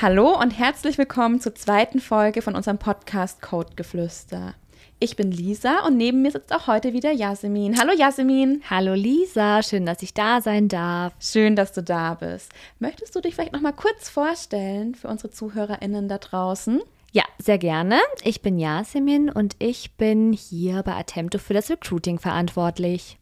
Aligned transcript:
Hallo 0.00 0.40
und 0.40 0.52
herzlich 0.52 0.96
willkommen 0.96 1.40
zur 1.40 1.56
zweiten 1.56 1.98
Folge 1.98 2.40
von 2.40 2.54
unserem 2.54 2.78
Podcast 2.78 3.42
Codegeflüster. 3.42 4.54
Ich 5.00 5.16
bin 5.16 5.32
Lisa 5.32 5.84
und 5.84 5.96
neben 5.96 6.22
mir 6.22 6.30
sitzt 6.30 6.54
auch 6.54 6.68
heute 6.68 6.92
wieder 6.92 7.10
Jasmin. 7.10 7.76
Hallo 7.80 7.92
Jasmin. 7.92 8.62
Hallo 8.70 8.94
Lisa, 8.94 9.60
schön, 9.64 9.86
dass 9.86 10.00
ich 10.02 10.14
da 10.14 10.40
sein 10.40 10.68
darf. 10.68 11.14
Schön, 11.18 11.56
dass 11.56 11.72
du 11.72 11.82
da 11.82 12.14
bist. 12.14 12.52
Möchtest 12.78 13.16
du 13.16 13.20
dich 13.20 13.34
vielleicht 13.34 13.52
noch 13.52 13.60
mal 13.60 13.72
kurz 13.72 14.08
vorstellen 14.08 14.94
für 14.94 15.08
unsere 15.08 15.30
Zuhörerinnen 15.30 16.06
da 16.06 16.18
draußen? 16.18 16.80
Ja, 17.10 17.24
sehr 17.38 17.58
gerne. 17.58 17.98
Ich 18.22 18.40
bin 18.40 18.60
Jasmin 18.60 19.28
und 19.28 19.56
ich 19.58 19.96
bin 19.96 20.32
hier 20.32 20.84
bei 20.84 20.94
Attempto 20.94 21.38
für 21.38 21.54
das 21.54 21.70
Recruiting 21.70 22.20
verantwortlich. 22.20 23.18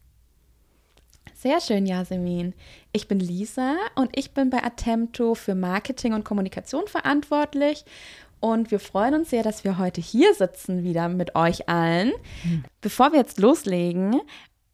Sehr 1.37 1.61
schön, 1.61 1.85
Jasmin. 1.85 2.55
Ich 2.93 3.07
bin 3.07 3.19
Lisa 3.19 3.75
und 3.93 4.09
ich 4.17 4.33
bin 4.33 4.49
bei 4.49 4.63
Attempto 4.63 5.35
für 5.35 5.53
Marketing 5.53 6.13
und 6.13 6.23
Kommunikation 6.23 6.87
verantwortlich. 6.87 7.85
Und 8.39 8.71
wir 8.71 8.79
freuen 8.79 9.13
uns 9.13 9.29
sehr, 9.29 9.43
dass 9.43 9.63
wir 9.63 9.77
heute 9.77 10.01
hier 10.01 10.33
sitzen 10.33 10.83
wieder 10.83 11.09
mit 11.09 11.35
euch 11.35 11.69
allen. 11.69 12.13
Mhm. 12.43 12.63
Bevor 12.81 13.11
wir 13.11 13.19
jetzt 13.19 13.39
loslegen, 13.39 14.19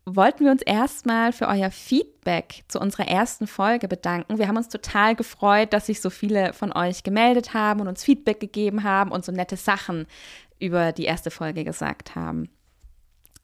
wollten 0.05 0.45
wir 0.45 0.51
uns 0.53 0.61
erstmal 0.61 1.33
für 1.33 1.49
euer 1.49 1.69
Feedback 1.69 2.63
zu 2.69 2.79
unserer 2.79 3.09
ersten 3.09 3.45
Folge 3.45 3.89
bedanken. 3.89 4.37
Wir 4.37 4.47
haben 4.47 4.55
uns 4.55 4.69
total 4.69 5.15
gefreut, 5.15 5.73
dass 5.73 5.87
sich 5.87 5.99
so 5.99 6.09
viele 6.09 6.53
von 6.53 6.71
euch 6.71 7.03
gemeldet 7.03 7.53
haben 7.53 7.81
und 7.81 7.89
uns 7.89 8.05
Feedback 8.05 8.39
gegeben 8.39 8.83
haben 8.83 9.11
und 9.11 9.25
so 9.25 9.33
nette 9.33 9.57
Sachen 9.57 10.07
über 10.59 10.93
die 10.93 11.03
erste 11.03 11.29
Folge 11.29 11.65
gesagt 11.65 12.15
haben. 12.15 12.47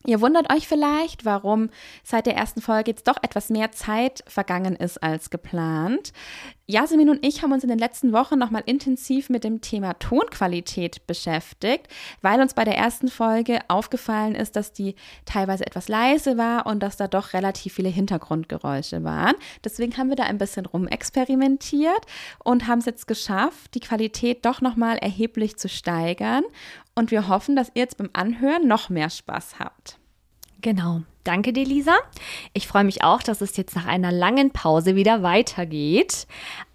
Ihr 0.06 0.22
wundert 0.22 0.50
euch 0.50 0.66
vielleicht, 0.66 1.26
warum 1.26 1.68
seit 2.04 2.24
der 2.24 2.34
ersten 2.34 2.62
Folge 2.62 2.90
jetzt 2.90 3.06
doch 3.06 3.18
etwas 3.22 3.50
mehr 3.50 3.70
Zeit 3.70 4.24
vergangen 4.26 4.74
ist 4.74 5.02
als 5.02 5.28
geplant. 5.28 6.14
Jasmin 6.66 7.10
und 7.10 7.26
ich 7.26 7.42
haben 7.42 7.52
uns 7.52 7.64
in 7.64 7.68
den 7.68 7.78
letzten 7.78 8.12
Wochen 8.12 8.38
nochmal 8.38 8.62
intensiv 8.64 9.28
mit 9.28 9.44
dem 9.44 9.60
Thema 9.60 9.94
Tonqualität 9.94 11.06
beschäftigt, 11.06 11.88
weil 12.22 12.40
uns 12.40 12.54
bei 12.54 12.64
der 12.64 12.78
ersten 12.78 13.08
Folge 13.08 13.58
aufgefallen 13.68 14.36
ist, 14.36 14.56
dass 14.56 14.72
die 14.72 14.94
teilweise 15.26 15.66
etwas 15.66 15.88
leise 15.88 16.38
war 16.38 16.66
und 16.66 16.80
dass 16.80 16.96
da 16.96 17.08
doch 17.08 17.34
relativ 17.34 17.74
viele 17.74 17.88
Hintergrundgeräusche 17.88 19.04
waren. 19.04 19.34
Deswegen 19.64 19.96
haben 19.98 20.08
wir 20.08 20.16
da 20.16 20.22
ein 20.22 20.38
bisschen 20.38 20.64
rumexperimentiert 20.64 22.06
und 22.42 22.68
haben 22.68 22.78
es 22.78 22.86
jetzt 22.86 23.08
geschafft, 23.08 23.74
die 23.74 23.80
Qualität 23.80 24.46
doch 24.46 24.60
nochmal 24.60 24.96
erheblich 24.96 25.58
zu 25.58 25.68
steigern. 25.68 26.44
Und 27.00 27.10
wir 27.10 27.28
hoffen, 27.28 27.56
dass 27.56 27.68
ihr 27.68 27.80
jetzt 27.80 27.96
beim 27.96 28.10
Anhören 28.12 28.68
noch 28.68 28.90
mehr 28.90 29.08
Spaß 29.08 29.58
habt. 29.58 29.98
Genau. 30.60 31.00
Danke 31.24 31.54
dir, 31.54 31.64
Lisa. 31.64 31.96
Ich 32.52 32.66
freue 32.68 32.84
mich 32.84 33.02
auch, 33.02 33.22
dass 33.22 33.40
es 33.40 33.56
jetzt 33.56 33.74
nach 33.74 33.86
einer 33.86 34.12
langen 34.12 34.50
Pause 34.50 34.96
wieder 34.96 35.22
weitergeht. 35.22 36.26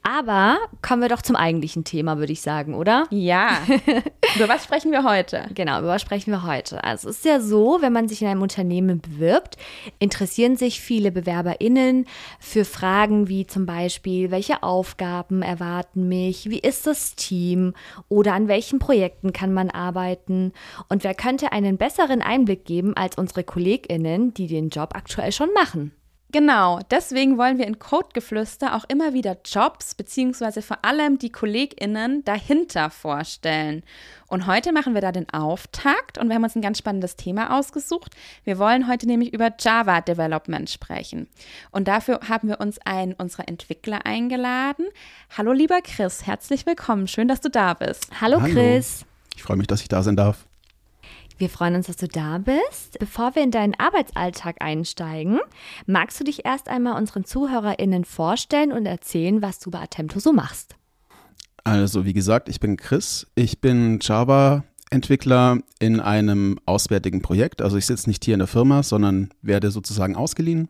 Aber 0.08 0.60
kommen 0.84 1.02
wir 1.02 1.10
doch 1.10 1.24
zum 1.24 1.36
eigentlichen 1.36 1.84
Thema, 1.84 2.20
würde 2.20 2.32
ich 2.32 2.42
sagen, 2.42 2.76
oder? 2.76 3.08
Ja. 3.10 3.58
über 4.36 4.48
was 4.48 4.64
sprechen 4.64 4.92
wir 4.92 5.04
heute? 5.04 5.48
Genau, 5.56 5.80
über 5.80 5.88
was 5.88 6.04
sprechen 6.04 6.30
wir 6.30 6.44
heute? 6.44 6.84
Also 6.84 7.10
es 7.10 7.18
ist 7.18 7.26
ja 7.26 7.40
so, 7.40 7.80
wenn 7.82 7.92
man 7.92 8.08
sich 8.08 8.22
in 8.22 8.28
einem 8.28 8.44
Unternehmen 8.44 9.02
bewirbt, 9.02 9.58
interessieren 9.98 10.58
sich 10.58 10.80
viele 10.80 11.12
BewerberInnen 11.12 12.06
für 12.40 12.66
Fragen 12.66 13.30
wie 13.30 13.48
zum 13.48 13.66
Beispiel, 13.66 14.30
welche 14.30 14.62
Aufgaben 14.62 15.42
erwarten 15.42 16.08
mich, 16.08 16.52
wie 16.52 16.60
ist 16.60 16.86
das 16.86 17.16
Team 17.16 17.74
oder 18.08 18.34
an 18.34 18.48
welchen 18.48 18.78
Projekten 18.78 19.34
kann 19.34 19.54
man 19.54 19.72
arbeiten 19.72 20.54
und 20.88 21.04
wer 21.04 21.16
könnte 21.16 21.52
einen 21.52 21.78
besseren 21.78 22.22
Einblick 22.22 22.66
geben 22.66 22.96
als 22.96 23.18
unsere 23.18 23.44
KollegInnen, 23.44 24.36
die 24.36 24.46
den 24.46 24.70
Job 24.70 24.92
aktuell 24.94 25.32
schon 25.32 25.52
machen? 25.54 25.94
Genau, 26.36 26.82
deswegen 26.92 27.38
wollen 27.38 27.60
wir 27.60 27.66
in 27.66 27.80
Codegeflüster 27.80 28.76
auch 28.76 28.84
immer 28.90 29.14
wieder 29.14 29.38
Jobs 29.46 29.96
beziehungsweise 29.96 30.62
vor 30.62 30.84
allem 30.84 31.18
die 31.18 31.32
KollegInnen 31.32 32.26
dahinter 32.26 32.90
vorstellen. 32.90 33.84
Und 34.28 34.46
heute 34.46 34.74
machen 34.74 34.96
wir 34.96 35.00
da 35.00 35.14
den 35.14 35.30
Auftakt 35.30 36.18
und 36.18 36.28
wir 36.28 36.36
haben 36.36 36.44
uns 36.44 36.58
ein 36.58 36.62
ganz 36.62 36.80
spannendes 36.80 37.16
Thema 37.16 37.58
ausgesucht. 37.58 38.18
Wir 38.44 38.60
wollen 38.60 38.90
heute 38.90 39.08
nämlich 39.08 39.32
über 39.32 39.50
Java 39.58 40.02
Development 40.02 40.70
sprechen. 40.70 41.30
Und 41.72 41.88
dafür 41.88 42.20
haben 42.28 42.50
wir 42.50 42.60
uns 42.60 42.80
einen 42.84 43.14
unserer 43.14 43.48
Entwickler 43.48 44.06
eingeladen. 44.06 44.88
Hallo 45.38 45.54
lieber 45.54 45.80
Chris, 45.82 46.28
herzlich 46.28 46.66
willkommen. 46.66 47.08
Schön, 47.08 47.30
dass 47.30 47.40
du 47.40 47.50
da 47.50 47.76
bist. 47.76 48.10
Hallo, 48.20 48.42
Hallo. 48.42 48.54
Chris. 48.54 49.06
Ich 49.38 49.44
freue 49.44 49.56
mich, 49.56 49.68
dass 49.68 49.80
ich 49.80 49.88
da 49.88 50.04
sein 50.04 50.18
darf. 50.18 50.46
Wir 51.38 51.50
freuen 51.50 51.76
uns, 51.76 51.88
dass 51.88 51.98
du 51.98 52.08
da 52.08 52.38
bist. 52.38 52.98
Bevor 53.00 53.36
wir 53.36 53.44
in 53.44 53.52
deinen 53.52 53.76
Arbeitsalltag 53.78 54.56
einsteigen, 54.62 55.40
magst 55.86 56.18
du 56.20 56.24
dich 56.24 56.46
erst 56.46 56.70
einmal 56.70 56.98
unseren 56.98 57.26
ZuhörerInnen 57.26 58.06
vorstellen 58.06 58.72
und 58.72 58.86
erzählen, 58.86 59.42
was 59.42 59.60
du 59.60 59.70
bei 59.70 59.80
Attempto 59.80 60.20
so 60.20 60.32
machst? 60.32 60.76
Also, 61.66 62.06
wie 62.06 62.14
gesagt, 62.14 62.48
ich 62.48 62.62
bin 62.62 62.78
Chris. 62.78 63.28
Ich 63.36 63.60
bin 63.60 64.00
Java-Entwickler 64.02 65.60
in 65.80 66.00
einem 66.00 66.58
auswärtigen 66.66 67.22
Projekt. 67.22 67.62
Also, 67.62 67.76
ich 67.76 67.86
sitze 67.86 68.10
nicht 68.10 68.24
hier 68.24 68.36
in 68.36 68.40
der 68.40 68.48
Firma, 68.48 68.82
sondern 68.82 69.30
werde 69.42 69.72
sozusagen 69.72 70.16
ausgeliehen. 70.16 70.70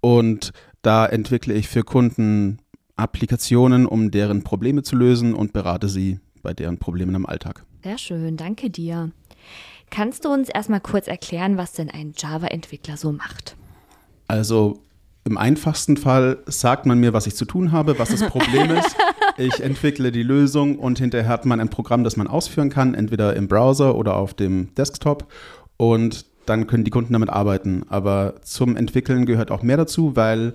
Und 0.00 0.52
da 0.82 1.06
entwickle 1.06 1.54
ich 1.54 1.66
für 1.66 1.82
Kunden 1.82 2.58
Applikationen, 2.94 3.86
um 3.86 4.12
deren 4.12 4.44
Probleme 4.44 4.84
zu 4.84 4.94
lösen 4.94 5.34
und 5.34 5.52
berate 5.52 5.88
sie 5.88 6.20
bei 6.42 6.54
deren 6.54 6.78
Problemen 6.78 7.16
im 7.16 7.26
Alltag. 7.26 7.64
Sehr 7.82 7.98
schön, 7.98 8.36
danke 8.36 8.70
dir. 8.70 9.10
Kannst 9.90 10.24
du 10.24 10.32
uns 10.32 10.48
erstmal 10.48 10.80
kurz 10.80 11.06
erklären, 11.06 11.56
was 11.56 11.72
denn 11.72 11.90
ein 11.90 12.12
Java-Entwickler 12.16 12.96
so 12.96 13.12
macht? 13.12 13.56
Also 14.28 14.80
im 15.24 15.38
einfachsten 15.38 15.96
Fall 15.96 16.38
sagt 16.46 16.86
man 16.86 16.98
mir, 16.98 17.12
was 17.12 17.26
ich 17.26 17.34
zu 17.34 17.44
tun 17.44 17.72
habe, 17.72 17.98
was 17.98 18.10
das 18.10 18.22
Problem 18.24 18.70
ist. 18.70 18.96
Ich 19.38 19.60
entwickle 19.60 20.12
die 20.12 20.22
Lösung 20.22 20.78
und 20.78 20.98
hinterher 20.98 21.28
hat 21.28 21.44
man 21.44 21.60
ein 21.60 21.68
Programm, 21.68 22.04
das 22.04 22.16
man 22.16 22.26
ausführen 22.26 22.70
kann, 22.70 22.94
entweder 22.94 23.36
im 23.36 23.48
Browser 23.48 23.94
oder 23.94 24.16
auf 24.16 24.32
dem 24.32 24.74
Desktop. 24.76 25.30
Und 25.76 26.24
dann 26.46 26.66
können 26.66 26.84
die 26.84 26.90
Kunden 26.90 27.12
damit 27.12 27.28
arbeiten. 27.28 27.84
Aber 27.90 28.36
zum 28.42 28.76
Entwickeln 28.76 29.26
gehört 29.26 29.50
auch 29.50 29.62
mehr 29.62 29.76
dazu, 29.76 30.16
weil 30.16 30.54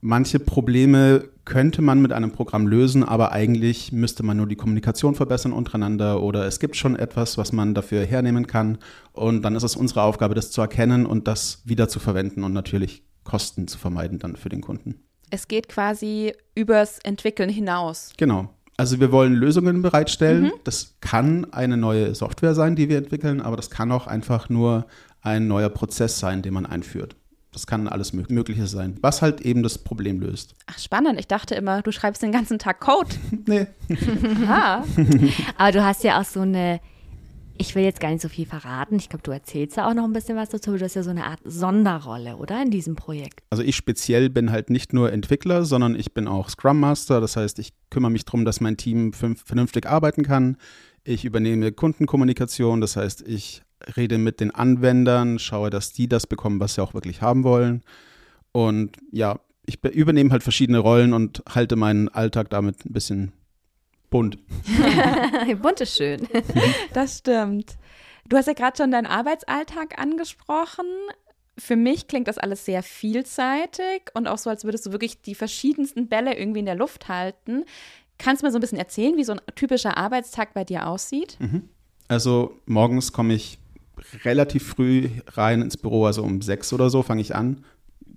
manche 0.00 0.40
Probleme 0.40 1.28
könnte 1.44 1.82
man 1.82 2.00
mit 2.00 2.12
einem 2.12 2.32
Programm 2.32 2.66
lösen, 2.66 3.04
aber 3.04 3.32
eigentlich 3.32 3.92
müsste 3.92 4.22
man 4.22 4.36
nur 4.36 4.46
die 4.46 4.56
Kommunikation 4.56 5.14
verbessern 5.14 5.52
untereinander 5.52 6.22
oder 6.22 6.46
es 6.46 6.58
gibt 6.58 6.76
schon 6.76 6.96
etwas, 6.96 7.36
was 7.36 7.52
man 7.52 7.74
dafür 7.74 8.04
hernehmen 8.04 8.46
kann 8.46 8.78
und 9.12 9.42
dann 9.42 9.54
ist 9.54 9.62
es 9.62 9.76
unsere 9.76 10.02
Aufgabe, 10.02 10.34
das 10.34 10.50
zu 10.50 10.60
erkennen 10.60 11.06
und 11.06 11.28
das 11.28 11.62
wieder 11.64 11.88
zu 11.88 12.00
verwenden 12.00 12.44
und 12.44 12.52
natürlich 12.52 13.04
Kosten 13.24 13.68
zu 13.68 13.78
vermeiden 13.78 14.18
dann 14.18 14.36
für 14.36 14.48
den 14.48 14.60
Kunden. 14.60 15.02
Es 15.30 15.48
geht 15.48 15.68
quasi 15.68 16.32
übers 16.54 16.98
Entwickeln 17.00 17.48
hinaus. 17.48 18.12
Genau. 18.16 18.50
Also 18.76 19.00
wir 19.00 19.12
wollen 19.12 19.34
Lösungen 19.34 19.82
bereitstellen. 19.82 20.44
Mhm. 20.44 20.52
Das 20.64 20.96
kann 21.00 21.52
eine 21.52 21.76
neue 21.76 22.14
Software 22.14 22.54
sein, 22.54 22.76
die 22.76 22.88
wir 22.88 22.98
entwickeln, 22.98 23.40
aber 23.40 23.56
das 23.56 23.70
kann 23.70 23.92
auch 23.92 24.06
einfach 24.06 24.48
nur 24.48 24.86
ein 25.22 25.46
neuer 25.46 25.70
Prozess 25.70 26.18
sein, 26.18 26.42
den 26.42 26.54
man 26.54 26.66
einführt. 26.66 27.16
Das 27.54 27.68
kann 27.68 27.86
alles 27.86 28.12
Mögliche 28.12 28.66
sein, 28.66 28.98
was 29.00 29.22
halt 29.22 29.40
eben 29.40 29.62
das 29.62 29.78
Problem 29.78 30.20
löst. 30.20 30.56
Ach, 30.66 30.76
spannend. 30.76 31.20
Ich 31.20 31.28
dachte 31.28 31.54
immer, 31.54 31.82
du 31.82 31.92
schreibst 31.92 32.20
den 32.20 32.32
ganzen 32.32 32.58
Tag 32.58 32.80
Code. 32.80 33.14
nee. 33.46 33.68
Aber 35.56 35.72
du 35.72 35.84
hast 35.84 36.02
ja 36.02 36.20
auch 36.20 36.24
so 36.24 36.40
eine, 36.40 36.80
ich 37.56 37.76
will 37.76 37.84
jetzt 37.84 38.00
gar 38.00 38.10
nicht 38.10 38.22
so 38.22 38.28
viel 38.28 38.44
verraten. 38.44 38.96
Ich 38.96 39.08
glaube, 39.08 39.22
du 39.22 39.30
erzählst 39.30 39.76
ja 39.76 39.88
auch 39.88 39.94
noch 39.94 40.02
ein 40.02 40.12
bisschen 40.12 40.36
was 40.36 40.48
dazu. 40.48 40.76
Du 40.76 40.84
hast 40.84 40.96
ja 40.96 41.04
so 41.04 41.10
eine 41.10 41.26
Art 41.26 41.38
Sonderrolle, 41.44 42.36
oder, 42.36 42.60
in 42.60 42.72
diesem 42.72 42.96
Projekt? 42.96 43.40
Also 43.50 43.62
ich 43.62 43.76
speziell 43.76 44.30
bin 44.30 44.50
halt 44.50 44.68
nicht 44.68 44.92
nur 44.92 45.12
Entwickler, 45.12 45.64
sondern 45.64 45.94
ich 45.94 46.12
bin 46.12 46.26
auch 46.26 46.48
Scrum 46.48 46.80
Master. 46.80 47.20
Das 47.20 47.36
heißt, 47.36 47.60
ich 47.60 47.72
kümmere 47.88 48.10
mich 48.10 48.24
darum, 48.24 48.44
dass 48.44 48.60
mein 48.60 48.76
Team 48.76 49.12
vernünftig 49.12 49.86
arbeiten 49.86 50.24
kann. 50.24 50.56
Ich 51.04 51.24
übernehme 51.24 51.70
Kundenkommunikation, 51.70 52.80
das 52.80 52.96
heißt, 52.96 53.22
ich 53.28 53.62
rede 53.96 54.18
mit 54.18 54.40
den 54.40 54.50
Anwendern, 54.50 55.38
schaue, 55.38 55.70
dass 55.70 55.92
die 55.92 56.08
das 56.08 56.26
bekommen, 56.26 56.60
was 56.60 56.74
sie 56.74 56.82
auch 56.82 56.94
wirklich 56.94 57.22
haben 57.22 57.44
wollen. 57.44 57.82
Und 58.52 58.96
ja, 59.10 59.40
ich 59.66 59.82
übernehme 59.82 60.30
halt 60.30 60.42
verschiedene 60.42 60.78
Rollen 60.78 61.12
und 61.12 61.42
halte 61.48 61.76
meinen 61.76 62.08
Alltag 62.08 62.50
damit 62.50 62.84
ein 62.84 62.92
bisschen 62.92 63.32
bunt. 64.10 64.38
bunt 65.62 65.80
ist 65.80 65.96
schön. 65.96 66.28
das 66.92 67.18
stimmt. 67.18 67.76
Du 68.28 68.36
hast 68.36 68.46
ja 68.46 68.52
gerade 68.52 68.76
schon 68.76 68.90
deinen 68.90 69.06
Arbeitsalltag 69.06 69.98
angesprochen. 69.98 70.86
Für 71.58 71.76
mich 71.76 72.08
klingt 72.08 72.28
das 72.28 72.38
alles 72.38 72.64
sehr 72.64 72.82
vielseitig 72.82 74.10
und 74.14 74.26
auch 74.26 74.38
so, 74.38 74.50
als 74.50 74.64
würdest 74.64 74.86
du 74.86 74.92
wirklich 74.92 75.22
die 75.22 75.34
verschiedensten 75.34 76.08
Bälle 76.08 76.36
irgendwie 76.36 76.60
in 76.60 76.66
der 76.66 76.74
Luft 76.74 77.08
halten. 77.08 77.64
Kannst 78.18 78.42
du 78.42 78.46
mir 78.46 78.52
so 78.52 78.58
ein 78.58 78.60
bisschen 78.60 78.78
erzählen, 78.78 79.16
wie 79.16 79.24
so 79.24 79.32
ein 79.32 79.40
typischer 79.54 79.96
Arbeitstag 79.96 80.54
bei 80.54 80.64
dir 80.64 80.86
aussieht? 80.86 81.36
Mhm. 81.40 81.68
Also 82.08 82.60
morgens 82.66 83.12
komme 83.12 83.34
ich 83.34 83.58
relativ 84.24 84.66
früh 84.66 85.08
rein 85.28 85.62
ins 85.62 85.76
Büro, 85.76 86.06
also 86.06 86.22
um 86.22 86.42
sechs 86.42 86.72
oder 86.72 86.90
so 86.90 87.02
fange 87.02 87.20
ich 87.20 87.34
an. 87.34 87.64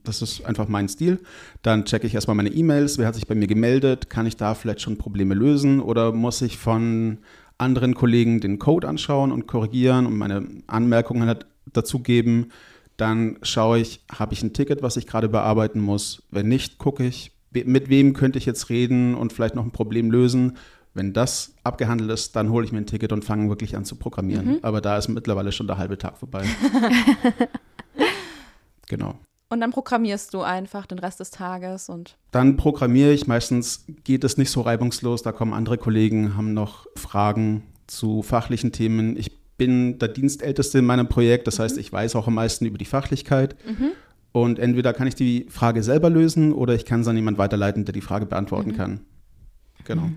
Das 0.04 0.22
ist 0.22 0.46
einfach 0.46 0.68
mein 0.68 0.88
Stil. 0.88 1.20
Dann 1.62 1.86
checke 1.86 2.08
ich 2.08 2.16
erstmal 2.16 2.36
meine 2.36 2.50
E-Mails. 2.50 2.98
Wer 2.98 3.08
hat 3.08 3.16
sich 3.16 3.28
bei 3.28 3.36
mir 3.36 3.48
gemeldet? 3.48 4.10
Kann 4.10 4.26
ich 4.26 4.38
da 4.38 4.56
vielleicht 4.56 4.82
schon 4.82 4.98
Probleme 4.98 5.34
lösen? 5.34 5.82
Oder 5.82 6.14
muss 6.14 6.42
ich 6.42 6.58
von 6.58 7.18
anderen 7.58 7.94
Kollegen 7.94 8.40
den 8.40 8.58
Code 8.58 8.88
anschauen 8.88 9.32
und 9.32 9.48
korrigieren 9.48 10.06
und 10.06 10.18
meine 10.18 10.48
Anmerkungen 10.68 11.28
halt 11.28 11.46
dazugeben? 11.74 12.52
Dann 12.96 13.38
schaue 13.42 13.80
ich, 13.80 14.02
habe 14.12 14.34
ich 14.34 14.42
ein 14.44 14.54
Ticket, 14.54 14.82
was 14.82 14.98
ich 14.98 15.08
gerade 15.08 15.30
bearbeiten 15.30 15.80
muss? 15.82 16.24
Wenn 16.32 16.48
nicht, 16.48 16.78
gucke 16.78 17.06
ich, 17.06 17.32
mit 17.52 17.90
wem 17.90 18.14
könnte 18.14 18.38
ich 18.38 18.46
jetzt 18.46 18.70
reden 18.70 19.14
und 19.14 19.34
vielleicht 19.34 19.56
noch 19.56 19.66
ein 19.66 19.72
Problem 19.72 20.10
lösen? 20.10 20.58
Wenn 20.98 21.14
das 21.14 21.54
abgehandelt 21.64 22.10
ist, 22.10 22.36
dann 22.36 22.50
hole 22.50 22.66
ich 22.66 22.72
mir 22.72 22.80
ein 22.80 22.88
Ticket 22.88 23.12
und 23.12 23.24
fange 23.24 23.50
wirklich 23.50 23.78
an 23.78 23.86
zu 23.86 23.96
programmieren. 23.96 24.54
Mhm. 24.54 24.60
Aber 24.64 24.82
da 24.82 24.98
ist 24.98 25.08
mittlerweile 25.08 25.52
schon 25.52 25.68
der 25.68 25.78
halbe 25.78 26.00
Tag 26.00 26.18
vorbei. 26.18 26.44
genau. 28.88 29.14
Und 29.50 29.62
dann 29.62 29.70
programmierst 29.70 30.34
du 30.34 30.42
einfach 30.42 30.88
den 30.88 30.98
Rest 30.98 31.20
des 31.20 31.30
Tages 31.30 31.88
und 31.88 32.18
Dann 32.32 32.58
programmiere 32.58 33.14
ich. 33.14 33.28
Meistens 33.28 33.86
geht 34.04 34.24
es 34.24 34.38
nicht 34.38 34.50
so 34.50 34.62
reibungslos. 34.62 35.22
Da 35.22 35.32
kommen 35.32 35.54
andere 35.54 35.78
Kollegen, 35.78 36.36
haben 36.36 36.56
noch 36.56 36.88
Fragen 36.96 37.62
zu 37.86 38.24
fachlichen 38.24 38.72
Themen. 38.72 39.16
Ich 39.18 39.40
bin 39.56 40.00
der 40.00 40.10
Dienstälteste 40.10 40.80
in 40.80 40.86
meinem 40.86 41.08
Projekt. 41.08 41.46
Das 41.46 41.60
heißt, 41.60 41.78
ich 41.78 41.94
weiß 41.94 42.16
auch 42.16 42.28
am 42.28 42.34
meisten 42.34 42.66
über 42.66 42.80
die 42.80 42.86
Fachlichkeit. 42.86 43.56
Und 44.32 44.58
entweder 44.58 44.94
kann 44.94 45.08
ich 45.08 45.16
die 45.16 45.46
Frage 45.50 45.84
selber 45.84 46.10
lösen 46.10 46.54
oder 46.54 46.74
ich 46.74 46.86
kann 46.86 47.02
es 47.02 47.08
an 47.08 47.16
jemand 47.16 47.38
weiterleiten, 47.38 47.86
der 47.86 47.94
die 47.94 48.02
Frage 48.02 48.26
beantworten 48.26 48.76
kann. 48.76 49.02
Genau. 49.86 50.10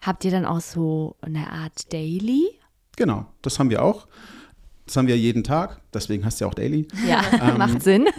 Habt 0.00 0.24
ihr 0.24 0.30
dann 0.30 0.44
auch 0.44 0.60
so 0.60 1.16
eine 1.20 1.50
Art 1.50 1.92
Daily? 1.92 2.48
Genau, 2.96 3.26
das 3.42 3.58
haben 3.58 3.70
wir 3.70 3.82
auch. 3.82 4.06
Das 4.86 4.96
haben 4.96 5.06
wir 5.06 5.16
jeden 5.16 5.44
Tag, 5.44 5.80
deswegen 5.94 6.24
heißt 6.24 6.34
es 6.34 6.40
ja 6.40 6.46
auch 6.46 6.54
Daily. 6.54 6.88
Ja, 7.08 7.22
macht 7.58 7.82
Sinn. 7.82 8.08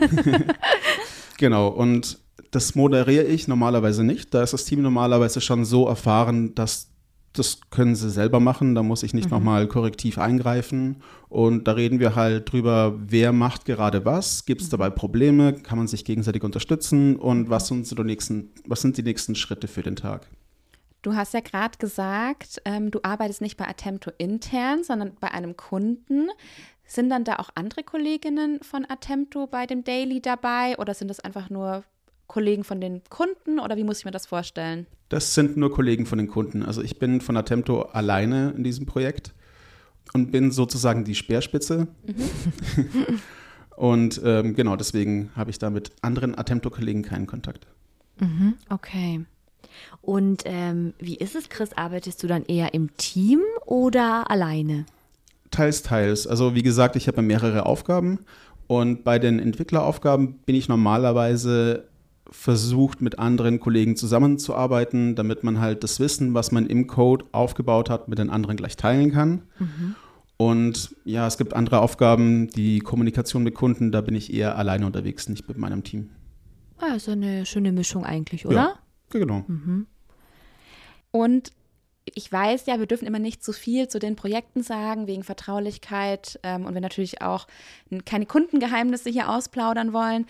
Genau, 1.41 1.69
und 1.69 2.19
das 2.51 2.75
moderiere 2.75 3.23
ich 3.23 3.47
normalerweise 3.47 4.03
nicht. 4.03 4.31
Da 4.31 4.43
ist 4.43 4.53
das 4.53 4.63
Team 4.65 4.83
normalerweise 4.83 5.41
schon 5.41 5.65
so 5.65 5.87
erfahren, 5.87 6.53
dass 6.53 6.91
das 7.33 7.61
können 7.71 7.95
sie 7.95 8.11
selber 8.11 8.39
machen. 8.39 8.75
Da 8.75 8.83
muss 8.83 9.01
ich 9.01 9.15
nicht 9.15 9.31
nochmal 9.31 9.67
korrektiv 9.67 10.19
eingreifen. 10.19 10.97
Und 11.29 11.67
da 11.67 11.71
reden 11.71 11.99
wir 11.99 12.15
halt 12.15 12.51
drüber, 12.51 12.93
wer 13.07 13.33
macht 13.33 13.65
gerade 13.65 14.05
was, 14.05 14.45
gibt 14.45 14.61
es 14.61 14.69
dabei 14.69 14.91
Probleme, 14.91 15.53
kann 15.53 15.79
man 15.79 15.87
sich 15.87 16.05
gegenseitig 16.05 16.43
unterstützen 16.43 17.15
und 17.15 17.49
was 17.49 17.69
sind, 17.69 17.87
so 17.87 17.95
die 17.95 18.03
nächsten, 18.03 18.51
was 18.67 18.81
sind 18.81 18.97
die 18.97 19.03
nächsten 19.03 19.33
Schritte 19.33 19.67
für 19.67 19.81
den 19.81 19.95
Tag. 19.95 20.27
Du 21.01 21.15
hast 21.15 21.33
ja 21.33 21.39
gerade 21.39 21.77
gesagt, 21.77 22.61
ähm, 22.65 22.91
du 22.91 22.99
arbeitest 23.03 23.41
nicht 23.41 23.57
bei 23.57 23.67
Attempto 23.67 24.11
intern, 24.17 24.83
sondern 24.83 25.15
bei 25.19 25.31
einem 25.31 25.57
Kunden. 25.57 26.29
Sind 26.85 27.09
dann 27.09 27.23
da 27.23 27.37
auch 27.37 27.49
andere 27.55 27.83
Kolleginnen 27.83 28.59
von 28.61 28.85
Attempto 28.89 29.47
bei 29.47 29.65
dem 29.65 29.83
Daily 29.83 30.21
dabei 30.21 30.77
oder 30.77 30.93
sind 30.93 31.07
das 31.07 31.19
einfach 31.19 31.49
nur 31.49 31.83
Kollegen 32.27 32.63
von 32.63 32.81
den 32.81 33.01
Kunden 33.09 33.59
oder 33.59 33.77
wie 33.77 33.83
muss 33.83 33.99
ich 33.99 34.05
mir 34.05 34.11
das 34.11 34.25
vorstellen? 34.25 34.87
Das 35.09 35.35
sind 35.35 35.57
nur 35.57 35.73
Kollegen 35.73 36.05
von 36.05 36.17
den 36.17 36.27
Kunden. 36.27 36.63
Also 36.63 36.81
ich 36.81 36.99
bin 36.99 37.21
von 37.21 37.35
Attempto 37.37 37.83
alleine 37.83 38.51
in 38.51 38.63
diesem 38.63 38.85
Projekt 38.85 39.33
und 40.13 40.31
bin 40.31 40.51
sozusagen 40.51 41.03
die 41.03 41.15
Speerspitze. 41.15 41.87
und 43.75 44.21
ähm, 44.23 44.53
genau 44.53 44.75
deswegen 44.75 45.31
habe 45.35 45.49
ich 45.49 45.59
da 45.59 45.69
mit 45.69 45.91
anderen 46.01 46.37
Attempto-Kollegen 46.37 47.03
keinen 47.03 47.27
Kontakt. 47.27 47.67
Okay. 48.69 49.25
Und 50.01 50.43
ähm, 50.45 50.93
wie 50.99 51.15
ist 51.15 51.35
es, 51.35 51.49
Chris? 51.49 51.73
Arbeitest 51.73 52.21
du 52.23 52.27
dann 52.27 52.43
eher 52.45 52.73
im 52.73 52.95
Team 52.97 53.41
oder 53.65 54.29
alleine? 54.29 54.85
Teils, 55.51 55.83
teils. 55.83 56.27
Also 56.27 56.55
wie 56.55 56.63
gesagt, 56.63 56.95
ich 56.95 57.07
habe 57.07 57.21
mehrere 57.21 57.65
Aufgaben 57.65 58.19
und 58.67 59.03
bei 59.03 59.19
den 59.19 59.39
Entwickleraufgaben 59.39 60.39
bin 60.45 60.55
ich 60.55 60.69
normalerweise 60.69 61.89
versucht, 62.29 63.01
mit 63.01 63.19
anderen 63.19 63.59
Kollegen 63.59 63.97
zusammenzuarbeiten, 63.97 65.15
damit 65.15 65.43
man 65.43 65.59
halt 65.59 65.83
das 65.83 65.99
Wissen, 65.99 66.33
was 66.33 66.51
man 66.53 66.65
im 66.65 66.87
Code 66.87 67.25
aufgebaut 67.33 67.89
hat, 67.89 68.07
mit 68.07 68.19
den 68.19 68.29
anderen 68.29 68.55
gleich 68.55 68.77
teilen 68.77 69.11
kann. 69.11 69.41
Und 70.37 70.95
ja, 71.03 71.27
es 71.27 71.37
gibt 71.37 71.53
andere 71.53 71.81
Aufgaben, 71.81 72.47
die 72.47 72.79
Kommunikation 72.79 73.43
mit 73.43 73.53
Kunden, 73.53 73.91
da 73.91 74.01
bin 74.01 74.15
ich 74.15 74.33
eher 74.33 74.57
alleine 74.57 74.85
unterwegs, 74.85 75.27
nicht 75.27 75.47
mit 75.47 75.57
meinem 75.57 75.83
Team. 75.83 76.09
Ah, 76.79 76.95
ist 76.95 77.07
ja 77.07 77.13
eine 77.13 77.45
schöne 77.45 77.71
Mischung 77.71 78.05
eigentlich, 78.05 78.45
oder? 78.45 78.55
Ja, 78.55 78.73
genau. 79.19 79.43
Und 81.11 81.51
ich 82.05 82.31
weiß 82.31 82.65
ja, 82.65 82.79
wir 82.79 82.87
dürfen 82.87 83.07
immer 83.07 83.19
nicht 83.19 83.43
zu 83.43 83.53
viel 83.53 83.87
zu 83.87 83.99
den 83.99 84.15
Projekten 84.15 84.63
sagen, 84.63 85.07
wegen 85.07 85.23
Vertraulichkeit 85.23 86.39
ähm, 86.43 86.65
und 86.65 86.73
wir 86.73 86.81
natürlich 86.81 87.21
auch 87.21 87.47
keine 88.05 88.25
Kundengeheimnisse 88.25 89.09
hier 89.09 89.29
ausplaudern 89.29 89.93
wollen. 89.93 90.25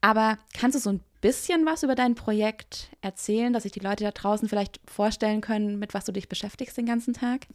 Aber 0.00 0.38
kannst 0.54 0.76
du 0.76 0.80
so 0.80 0.90
ein 0.90 1.00
bisschen 1.20 1.66
was 1.66 1.82
über 1.82 1.94
dein 1.94 2.14
Projekt 2.14 2.90
erzählen, 3.00 3.52
dass 3.52 3.64
sich 3.64 3.72
die 3.72 3.80
Leute 3.80 4.04
da 4.04 4.12
draußen 4.12 4.48
vielleicht 4.48 4.80
vorstellen 4.86 5.40
können, 5.40 5.78
mit 5.78 5.94
was 5.94 6.04
du 6.04 6.12
dich 6.12 6.28
beschäftigst 6.28 6.76
den 6.76 6.86
ganzen 6.86 7.14
Tag? 7.14 7.46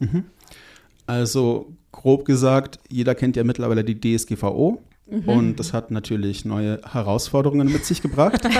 Also 1.06 1.72
grob 1.90 2.24
gesagt, 2.24 2.78
jeder 2.90 3.14
kennt 3.14 3.36
ja 3.36 3.44
mittlerweile 3.44 3.84
die 3.84 3.98
DSGVO. 3.98 4.82
Mhm. 5.12 5.28
Und 5.28 5.56
das 5.56 5.74
hat 5.74 5.90
natürlich 5.90 6.46
neue 6.46 6.80
Herausforderungen 6.90 7.70
mit 7.70 7.84
sich 7.84 8.02
gebracht. 8.02 8.48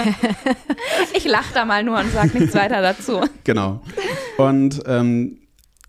Ich 1.14 1.24
lache 1.26 1.54
da 1.54 1.64
mal 1.64 1.84
nur 1.84 1.98
und 1.98 2.10
sage 2.10 2.38
nichts 2.38 2.54
weiter 2.54 2.82
dazu. 2.82 3.20
Genau. 3.44 3.82
Und 4.38 4.82
ähm, 4.86 5.38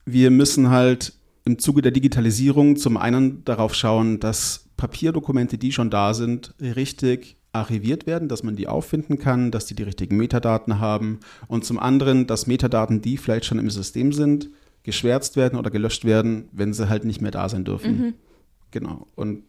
wir 0.05 0.31
müssen 0.31 0.69
halt 0.69 1.13
im 1.45 1.59
Zuge 1.59 1.81
der 1.81 1.91
Digitalisierung 1.91 2.75
zum 2.75 2.97
einen 2.97 3.43
darauf 3.43 3.73
schauen, 3.73 4.19
dass 4.19 4.65
Papierdokumente, 4.77 5.57
die 5.57 5.71
schon 5.71 5.89
da 5.89 6.13
sind, 6.13 6.53
richtig 6.61 7.37
archiviert 7.51 8.05
werden, 8.05 8.27
dass 8.27 8.43
man 8.43 8.55
die 8.55 8.67
auffinden 8.67 9.17
kann, 9.17 9.51
dass 9.51 9.65
die 9.65 9.75
die 9.75 9.83
richtigen 9.83 10.17
Metadaten 10.17 10.79
haben 10.79 11.19
und 11.47 11.65
zum 11.65 11.79
anderen, 11.79 12.27
dass 12.27 12.47
Metadaten, 12.47 13.01
die 13.01 13.17
vielleicht 13.17 13.45
schon 13.45 13.59
im 13.59 13.69
System 13.69 14.13
sind, 14.13 14.49
geschwärzt 14.83 15.35
werden 15.35 15.57
oder 15.57 15.71
gelöscht 15.71 16.05
werden, 16.05 16.49
wenn 16.51 16.73
sie 16.73 16.89
halt 16.89 17.05
nicht 17.05 17.21
mehr 17.21 17.31
da 17.31 17.49
sein 17.49 17.65
dürfen. 17.65 18.15
Genau. 18.71 19.07
Und 19.15 19.43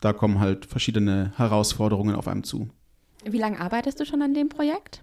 da 0.00 0.12
kommen 0.12 0.40
halt 0.40 0.66
verschiedene 0.66 1.32
Herausforderungen 1.36 2.14
auf 2.14 2.28
einem 2.28 2.44
zu. 2.44 2.68
Wie 3.24 3.38
lange 3.38 3.60
arbeitest 3.60 4.00
du 4.00 4.06
schon 4.06 4.22
an 4.22 4.34
dem 4.34 4.48
Projekt? 4.48 5.02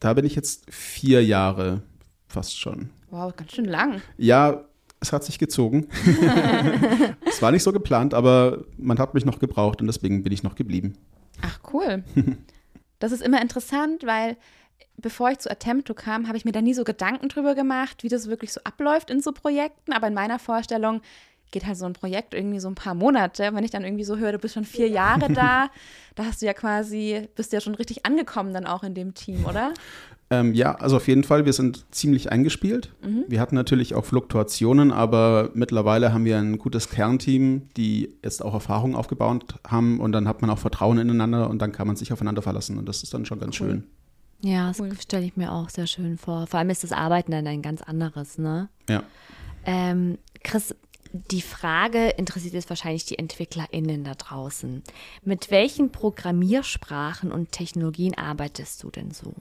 Da 0.00 0.12
bin 0.14 0.24
ich 0.24 0.34
jetzt 0.34 0.66
vier 0.72 1.24
Jahre 1.24 1.82
fast 2.28 2.58
schon. 2.58 2.90
Wow, 3.10 3.34
ganz 3.34 3.52
schön 3.52 3.64
lang. 3.64 4.02
Ja, 4.18 4.64
es 5.00 5.12
hat 5.12 5.24
sich 5.24 5.38
gezogen. 5.38 5.88
es 7.26 7.40
war 7.40 7.50
nicht 7.52 7.62
so 7.62 7.72
geplant, 7.72 8.12
aber 8.12 8.64
man 8.76 8.98
hat 8.98 9.14
mich 9.14 9.24
noch 9.24 9.38
gebraucht 9.38 9.80
und 9.80 9.86
deswegen 9.86 10.22
bin 10.22 10.32
ich 10.32 10.42
noch 10.42 10.54
geblieben. 10.54 10.96
Ach, 11.42 11.60
cool. 11.72 12.04
Das 12.98 13.12
ist 13.12 13.20
immer 13.20 13.42
interessant, 13.42 14.06
weil 14.06 14.38
bevor 14.96 15.30
ich 15.30 15.38
zu 15.38 15.50
Attempto 15.50 15.92
kam, 15.92 16.28
habe 16.28 16.38
ich 16.38 16.46
mir 16.46 16.52
da 16.52 16.62
nie 16.62 16.72
so 16.72 16.82
Gedanken 16.82 17.28
drüber 17.28 17.54
gemacht, 17.54 18.02
wie 18.02 18.08
das 18.08 18.28
wirklich 18.28 18.54
so 18.54 18.60
abläuft 18.64 19.10
in 19.10 19.20
so 19.20 19.32
Projekten. 19.32 19.92
Aber 19.92 20.06
in 20.06 20.14
meiner 20.14 20.38
Vorstellung 20.38 21.02
geht 21.50 21.66
halt 21.66 21.76
so 21.76 21.86
ein 21.86 21.92
Projekt 21.92 22.34
irgendwie 22.34 22.60
so 22.60 22.68
ein 22.68 22.74
paar 22.74 22.94
Monate. 22.94 23.50
Wenn 23.52 23.64
ich 23.64 23.70
dann 23.70 23.84
irgendwie 23.84 24.04
so 24.04 24.16
höre, 24.18 24.32
du 24.32 24.38
bist 24.38 24.54
schon 24.54 24.64
vier 24.64 24.88
Jahre 24.88 25.32
da, 25.32 25.68
da 26.14 26.24
hast 26.24 26.42
du 26.42 26.46
ja 26.46 26.52
quasi, 26.54 27.28
bist 27.34 27.52
du 27.52 27.56
ja 27.56 27.60
schon 27.60 27.74
richtig 27.74 28.04
angekommen 28.06 28.52
dann 28.52 28.66
auch 28.66 28.82
in 28.82 28.94
dem 28.94 29.14
Team, 29.14 29.44
oder? 29.46 29.72
Ähm, 30.28 30.54
ja, 30.54 30.74
also 30.74 30.96
auf 30.96 31.06
jeden 31.06 31.22
Fall, 31.22 31.44
wir 31.44 31.52
sind 31.52 31.86
ziemlich 31.94 32.32
eingespielt. 32.32 32.92
Wir 33.28 33.40
hatten 33.40 33.54
natürlich 33.54 33.94
auch 33.94 34.04
Fluktuationen, 34.04 34.90
aber 34.90 35.50
mittlerweile 35.54 36.12
haben 36.12 36.24
wir 36.24 36.36
ein 36.36 36.58
gutes 36.58 36.88
Kernteam, 36.88 37.68
die 37.76 38.10
jetzt 38.24 38.44
auch 38.44 38.52
Erfahrung 38.52 38.96
aufgebaut 38.96 39.54
haben 39.64 40.00
und 40.00 40.10
dann 40.10 40.26
hat 40.26 40.40
man 40.40 40.50
auch 40.50 40.58
Vertrauen 40.58 40.98
ineinander 40.98 41.48
und 41.48 41.62
dann 41.62 41.70
kann 41.70 41.86
man 41.86 41.94
sich 41.94 42.12
aufeinander 42.12 42.42
verlassen 42.42 42.76
und 42.76 42.88
das 42.88 43.04
ist 43.04 43.14
dann 43.14 43.24
schon 43.24 43.38
ganz 43.38 43.60
Cool. 43.60 43.68
schön. 43.68 43.84
Ja, 44.42 44.66
das 44.68 44.80
Cool. 44.80 44.90
stelle 45.00 45.24
ich 45.24 45.36
mir 45.36 45.52
auch 45.52 45.68
sehr 45.70 45.86
schön 45.86 46.18
vor. 46.18 46.48
Vor 46.48 46.58
allem 46.58 46.70
ist 46.70 46.82
das 46.82 46.90
Arbeiten 46.90 47.30
dann 47.30 47.46
ein 47.46 47.62
ganz 47.62 47.80
anderes, 47.82 48.36
ne? 48.36 48.68
Ja. 48.88 49.04
Ähm, 49.64 50.18
Chris, 50.42 50.74
die 51.12 51.42
Frage 51.42 52.08
interessiert 52.10 52.54
jetzt 52.54 52.68
wahrscheinlich 52.68 53.04
die 53.04 53.18
EntwicklerInnen 53.18 54.04
da 54.04 54.14
draußen. 54.14 54.82
Mit 55.24 55.50
welchen 55.50 55.90
Programmiersprachen 55.90 57.32
und 57.32 57.52
Technologien 57.52 58.16
arbeitest 58.16 58.82
du 58.82 58.90
denn 58.90 59.10
so? 59.10 59.34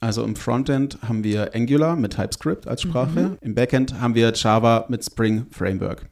Also 0.00 0.24
im 0.24 0.34
Frontend 0.34 0.98
haben 1.02 1.22
wir 1.22 1.54
Angular 1.54 1.94
mit 1.94 2.14
TypeScript 2.14 2.66
als 2.66 2.82
Sprache. 2.82 3.38
Im 3.40 3.54
Backend 3.54 4.00
haben 4.00 4.16
wir 4.16 4.32
Java 4.32 4.86
mit 4.88 5.04
Spring 5.04 5.46
Framework. 5.52 6.08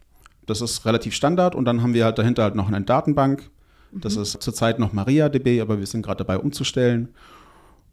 Das 0.47 0.61
ist 0.61 0.85
relativ 0.87 1.15
Standard 1.15 1.55
und 1.55 1.65
dann 1.65 1.83
haben 1.83 1.95
wir 1.95 2.05
halt 2.05 2.19
dahinter 2.19 2.45
halt 2.45 2.55
noch 2.55 2.69
eine 2.69 2.83
Datenbank. 2.83 3.51
Das 3.93 4.15
ist 4.15 4.41
zurzeit 4.41 4.79
noch 4.79 4.93
MariaDB, 4.93 5.61
aber 5.61 5.81
wir 5.81 5.87
sind 5.87 6.03
gerade 6.03 6.19
dabei 6.19 6.39
umzustellen. 6.39 7.09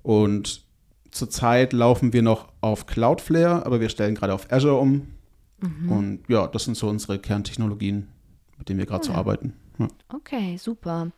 Und 0.04 0.63
zurzeit 1.12 1.74
laufen 1.74 2.13
wir 2.13 2.22
noch 2.22 2.50
auf 2.62 2.86
Cloudflare, 2.86 3.66
aber 3.66 3.80
wir 3.80 3.89
stellen 3.89 4.16
gerade 4.16 4.34
auf 4.34 4.51
Azure 4.51 4.77
um. 4.77 5.08
Und 5.62 6.20
ja, 6.28 6.48
das 6.48 6.66
sind 6.66 6.78
so 6.78 6.88
unsere 6.88 7.20
Kerntechnologien, 7.20 8.08
mit 8.58 8.70
denen 8.70 8.80
wir 8.80 8.86
gerade 8.86 9.06
so 9.06 9.14
arbeiten. 9.14 9.54
Ja. 9.80 9.88
Okay, 10.10 10.58
super. 10.58 11.12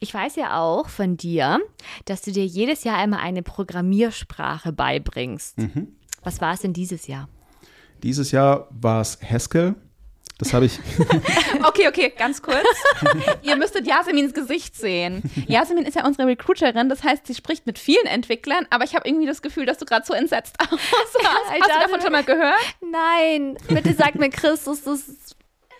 Ich 0.00 0.12
weiß 0.12 0.36
ja 0.36 0.60
auch 0.60 0.88
von 0.88 1.16
dir, 1.16 1.60
dass 2.04 2.22
du 2.22 2.32
dir 2.32 2.44
jedes 2.44 2.84
Jahr 2.84 2.98
einmal 2.98 3.20
eine 3.20 3.42
Programmiersprache 3.42 4.72
beibringst. 4.72 5.56
Was 6.22 6.40
war 6.40 6.54
es 6.54 6.60
denn 6.60 6.72
dieses 6.72 7.06
Jahr? 7.06 7.28
Dieses 8.02 8.30
Jahr 8.30 8.68
war 8.70 9.00
es 9.00 9.18
Haskell. 9.22 9.74
Das 10.42 10.52
habe 10.54 10.66
ich. 10.66 10.78
Okay, 11.64 11.86
okay, 11.88 12.12
ganz 12.18 12.42
kurz. 12.42 12.56
Ihr 13.42 13.54
müsstet 13.56 13.86
Yasemins 13.86 14.34
Gesicht 14.34 14.74
sehen. 14.76 15.22
Yasemin 15.46 15.84
ist 15.86 15.94
ja 15.94 16.04
unsere 16.04 16.26
Recruiterin, 16.26 16.88
das 16.88 17.04
heißt, 17.04 17.26
sie 17.28 17.34
spricht 17.34 17.66
mit 17.66 17.78
vielen 17.78 18.06
Entwicklern, 18.06 18.66
aber 18.70 18.84
ich 18.84 18.94
habe 18.96 19.08
irgendwie 19.08 19.26
das 19.26 19.40
Gefühl, 19.42 19.64
dass 19.64 19.78
du 19.78 19.84
gerade 19.84 20.04
so 20.04 20.12
entsetzt 20.12 20.56
aussahst. 20.60 20.82
Hast 21.22 21.70
du 21.70 21.80
davon 21.80 22.00
schon 22.02 22.10
mal 22.12 22.24
gehört? 22.24 22.54
Nein, 22.80 23.56
bitte 23.68 23.94
sag 23.94 24.16
mir, 24.16 24.28
Chris, 24.30 24.64
dass, 24.64 24.82
das, 24.82 25.04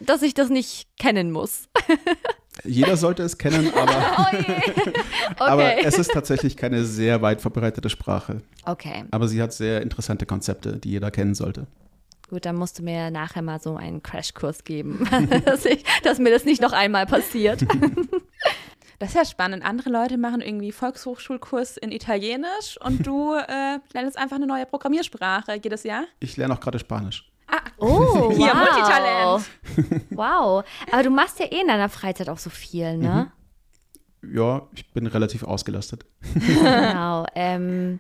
dass 0.01 0.23
ich 0.23 0.35
das 0.35 0.49
nicht 0.51 0.87
kennen 0.99 1.33
muss. 1.33 1.69
Jeder 2.65 2.97
sollte 2.97 3.25
es 3.25 3.37
kennen, 3.39 3.73
aber, 3.75 4.17
Oh. 4.19 4.37
Okay. 4.37 4.93
aber 5.39 5.85
es 5.85 5.99
ist 5.99 6.13
tatsächlich 6.13 6.57
keine 6.57 6.85
sehr 6.85 7.23
weit 7.23 7.41
verbreitete 7.41 7.91
Sprache. 7.91 8.43
okay, 8.67 9.05
Aber 9.11 9.27
sie 9.27 9.43
hat 9.43 9.53
sehr 9.53 9.83
interessante 9.83 10.27
Konzepte, 10.27 10.77
die 10.79 10.91
jeder 10.91 11.11
kennen 11.11 11.35
sollte. 11.35 11.67
Gut, 12.33 12.47
dann 12.47 12.57
musst 12.57 12.79
du 12.79 12.83
mir 12.83 13.11
nachher 13.11 13.43
mal 13.43 13.61
so 13.61 13.77
einen 13.77 14.03
Crashkurs 14.03 14.65
geben, 14.65 15.07
dass, 15.45 15.67
ich, 15.67 15.85
dass 16.03 16.19
mir 16.19 16.31
das 16.31 16.47
nicht 16.47 16.63
noch 16.63 16.73
einmal 16.73 17.07
passiert. 17.07 17.65
Das 18.99 19.09
ist 19.09 19.17
ja 19.17 19.25
spannend. 19.25 19.65
Andere 19.65 19.91
Leute 19.91 20.17
machen 20.17 20.41
irgendwie 20.41 20.71
Volkshochschulkurs 20.71 21.77
in 21.77 21.91
Italienisch 21.91 22.79
und 22.85 23.05
du 23.05 23.35
äh, 23.49 23.81
lernst 23.93 24.17
einfach 24.17 24.37
eine 24.37 24.47
neue 24.47 24.65
Programmiersprache 24.65 25.59
jedes 25.61 25.83
Jahr. 25.83 26.05
Ich 26.21 26.37
lerne 26.37 26.55
auch 26.55 26.61
gerade 26.61 26.79
Spanisch. 26.79 27.29
Oh, 27.79 28.31
Hier, 28.31 28.53
wow. 28.53 28.55
Multitalent. 28.55 30.11
Wow. 30.11 30.65
Aber 30.93 31.03
du 31.03 31.11
machst 31.11 31.41
ja 31.41 31.47
eh 31.47 31.63
in 31.63 31.67
deiner 31.67 31.89
Freizeit 31.89 32.29
auch 32.29 32.39
so 32.39 32.49
viel, 32.49 32.97
ne? 32.97 33.33
Ja, 34.23 34.69
ich 34.73 34.89
bin 34.93 35.09
relativ 35.09 35.43
ausgelastet. 35.43 36.07
Genau. 36.35 37.27
Ähm, 37.35 37.99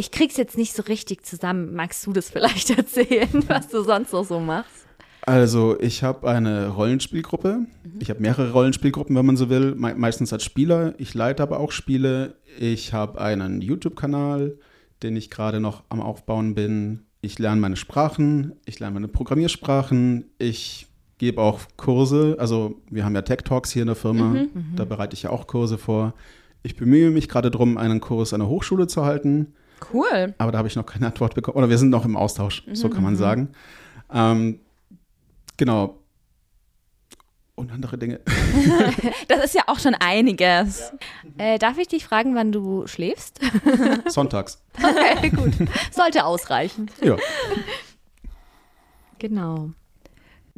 ich 0.00 0.10
krieg's 0.10 0.38
jetzt 0.38 0.56
nicht 0.56 0.74
so 0.74 0.82
richtig 0.82 1.26
zusammen. 1.26 1.74
Magst 1.74 2.06
du 2.06 2.12
das 2.12 2.30
vielleicht 2.30 2.70
erzählen, 2.76 3.44
was 3.46 3.68
du 3.68 3.82
sonst 3.82 4.12
noch 4.12 4.24
so 4.24 4.40
machst? 4.40 4.86
Also, 5.26 5.78
ich 5.78 6.02
habe 6.02 6.28
eine 6.28 6.68
Rollenspielgruppe. 6.68 7.66
Ich 8.00 8.08
habe 8.08 8.20
mehrere 8.20 8.52
Rollenspielgruppen, 8.52 9.14
wenn 9.14 9.26
man 9.26 9.36
so 9.36 9.50
will. 9.50 9.74
Me 9.74 9.94
meistens 9.94 10.32
als 10.32 10.42
Spieler. 10.42 10.94
Ich 10.96 11.12
leite 11.12 11.42
aber 11.42 11.60
auch 11.60 11.70
Spiele. 11.70 12.36
Ich 12.58 12.94
habe 12.94 13.20
einen 13.20 13.60
YouTube-Kanal, 13.60 14.56
den 15.02 15.16
ich 15.16 15.28
gerade 15.30 15.60
noch 15.60 15.84
am 15.90 16.00
Aufbauen 16.00 16.54
bin. 16.54 17.04
Ich 17.20 17.38
lerne 17.38 17.60
meine 17.60 17.76
Sprachen. 17.76 18.54
Ich 18.64 18.80
lerne 18.80 18.94
meine 18.94 19.08
Programmiersprachen. 19.08 20.30
Ich 20.38 20.86
gebe 21.18 21.42
auch 21.42 21.60
Kurse. 21.76 22.36
Also, 22.38 22.80
wir 22.90 23.04
haben 23.04 23.14
ja 23.14 23.22
Tech 23.22 23.40
Talks 23.44 23.70
hier 23.70 23.82
in 23.82 23.88
der 23.88 23.96
Firma. 23.96 24.46
Da 24.74 24.86
bereite 24.86 25.12
ich 25.12 25.24
ja 25.24 25.30
auch 25.30 25.46
Kurse 25.46 25.76
vor. 25.76 26.14
Ich 26.62 26.76
bemühe 26.76 27.10
mich 27.10 27.28
gerade 27.28 27.50
darum, 27.50 27.76
einen 27.76 28.00
Kurs 28.00 28.32
an 28.32 28.40
der 28.40 28.48
Hochschule 28.48 28.86
zu 28.86 29.04
halten. 29.04 29.52
Cool. 29.92 30.34
Aber 30.38 30.52
da 30.52 30.58
habe 30.58 30.68
ich 30.68 30.76
noch 30.76 30.86
keine 30.86 31.06
Antwort 31.06 31.34
bekommen. 31.34 31.56
Oder 31.56 31.68
wir 31.68 31.78
sind 31.78 31.90
noch 31.90 32.04
im 32.04 32.16
Austausch, 32.16 32.64
so 32.72 32.88
kann 32.88 33.02
man 33.02 33.16
sagen. 33.16 33.48
Ähm, 34.12 34.60
genau. 35.56 35.96
Und 37.54 37.72
andere 37.72 37.98
Dinge. 37.98 38.20
Das 39.28 39.44
ist 39.44 39.54
ja 39.54 39.62
auch 39.66 39.78
schon 39.78 39.94
einiges. 39.94 40.92
Äh, 41.38 41.58
darf 41.58 41.78
ich 41.78 41.88
dich 41.88 42.04
fragen, 42.04 42.34
wann 42.34 42.52
du 42.52 42.86
schläfst? 42.86 43.40
Sonntags. 44.06 44.62
Okay, 44.76 45.30
gut. 45.30 45.52
Sollte 45.92 46.24
ausreichen. 46.24 46.90
Ja. 47.02 47.16
Genau. 49.18 49.70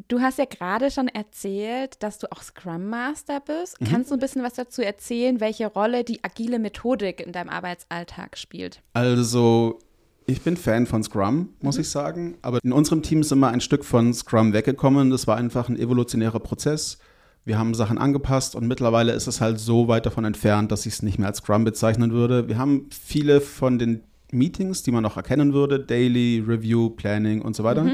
Du 0.09 0.21
hast 0.21 0.39
ja 0.39 0.45
gerade 0.45 0.91
schon 0.91 1.09
erzählt, 1.09 2.03
dass 2.03 2.19
du 2.19 2.31
auch 2.31 2.43
Scrum 2.43 2.89
Master 2.89 3.41
bist. 3.41 3.79
Kannst 3.89 4.11
du 4.11 4.15
ein 4.15 4.21
bisschen 4.21 4.43
was 4.43 4.55
dazu 4.55 4.83
erzählen, 4.83 5.41
welche 5.41 5.67
Rolle 5.67 6.05
die 6.05 6.23
agile 6.25 6.59
Methodik 6.59 7.21
in 7.21 7.33
deinem 7.33 7.51
Arbeitsalltag 7.51 8.37
spielt? 8.39 8.81
Also, 8.95 9.79
ich 10.27 10.43
bin 10.43 10.57
Fan 10.57 10.87
von 10.87 11.03
Scrum, 11.03 11.51
muss 11.61 11.79
ich 11.79 11.89
sagen. 11.89 12.37
Aber 12.43 12.59
in 12.63 12.73
unserem 12.73 13.03
Team 13.03 13.23
sind 13.23 13.39
wir 13.41 13.49
ein 13.49 13.61
Stück 13.61 13.85
von 13.85 14.15
Scrum 14.15 14.53
weggekommen. 14.53 15.11
Das 15.11 15.27
war 15.27 15.37
einfach 15.37 15.69
ein 15.69 15.79
evolutionärer 15.79 16.41
Prozess. 16.41 16.99
Wir 17.45 17.59
haben 17.59 17.75
Sachen 17.75 17.99
angepasst 17.99 18.55
und 18.55 18.69
mittlerweile 18.69 19.13
ist 19.13 19.27
es 19.27 19.41
halt 19.41 19.59
so 19.59 19.89
weit 19.89 20.07
davon 20.07 20.25
entfernt, 20.25 20.71
dass 20.71 20.87
ich 20.87 20.95
es 20.95 21.03
nicht 21.03 21.19
mehr 21.19 21.27
als 21.27 21.39
Scrum 21.39 21.65
bezeichnen 21.65 22.13
würde. 22.13 22.49
Wir 22.49 22.57
haben 22.57 22.89
viele 22.91 23.41
von 23.41 23.79
den 23.81 24.05
Meetings, 24.31 24.85
die 24.85 24.93
man 24.93 25.03
noch 25.03 25.17
erkennen 25.17 25.53
würde, 25.53 25.81
Daily, 25.81 26.43
Review, 26.47 26.91
Planning 26.91 27.43
und 27.43 27.57
so 27.57 27.65
weiter. 27.65 27.85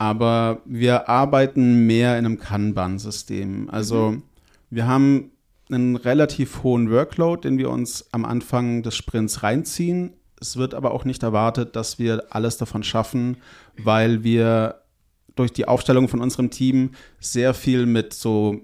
Aber 0.00 0.62
wir 0.64 1.10
arbeiten 1.10 1.86
mehr 1.86 2.18
in 2.18 2.24
einem 2.24 2.38
Kanban-System. 2.38 3.68
Also 3.68 4.16
wir 4.70 4.86
haben 4.88 5.30
einen 5.70 5.94
relativ 5.94 6.62
hohen 6.62 6.90
Workload, 6.90 7.46
den 7.46 7.58
wir 7.58 7.68
uns 7.68 8.06
am 8.10 8.24
Anfang 8.24 8.82
des 8.82 8.96
Sprints 8.96 9.42
reinziehen. 9.42 10.14
Es 10.40 10.56
wird 10.56 10.72
aber 10.72 10.92
auch 10.92 11.04
nicht 11.04 11.22
erwartet, 11.22 11.76
dass 11.76 11.98
wir 11.98 12.24
alles 12.30 12.56
davon 12.56 12.82
schaffen, 12.82 13.36
weil 13.76 14.24
wir 14.24 14.76
durch 15.36 15.52
die 15.52 15.68
Aufstellung 15.68 16.08
von 16.08 16.22
unserem 16.22 16.48
Team 16.48 16.92
sehr 17.18 17.52
viel 17.52 17.84
mit 17.84 18.14
so 18.14 18.58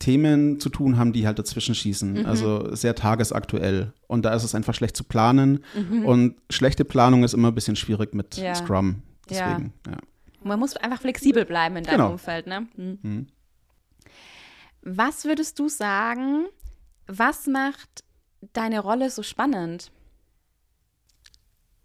Themen 0.00 0.58
zu 0.58 0.70
tun 0.70 0.98
haben, 0.98 1.12
die 1.12 1.24
halt 1.24 1.38
dazwischen 1.38 1.76
schießen. 1.76 2.26
Also 2.26 2.74
sehr 2.74 2.96
tagesaktuell. 2.96 3.92
Und 4.08 4.24
da 4.24 4.34
ist 4.34 4.42
es 4.42 4.56
einfach 4.56 4.74
schlecht 4.74 4.96
zu 4.96 5.04
planen. 5.04 5.60
Und 6.04 6.34
schlechte 6.50 6.84
Planung 6.84 7.22
ist 7.22 7.32
immer 7.32 7.48
ein 7.48 7.54
bisschen 7.54 7.76
schwierig 7.76 8.12
mit 8.12 8.36
Ja. 8.36 8.56
Scrum. 8.56 9.02
Ja. 9.30 9.54
Deswegen, 9.54 9.72
ja. 9.86 9.98
Man 10.42 10.58
muss 10.58 10.76
einfach 10.76 11.00
flexibel 11.00 11.44
bleiben 11.44 11.76
in 11.76 11.84
deinem 11.84 11.96
Genau. 11.96 12.10
Umfeld, 12.12 12.46
ne? 12.46 12.66
Hm. 12.76 12.98
Mhm. 13.02 13.26
Was 14.82 15.24
würdest 15.24 15.58
du 15.58 15.68
sagen, 15.68 16.46
was 17.06 17.46
macht 17.46 18.04
deine 18.52 18.80
Rolle 18.80 19.10
so 19.10 19.22
spannend? 19.22 19.90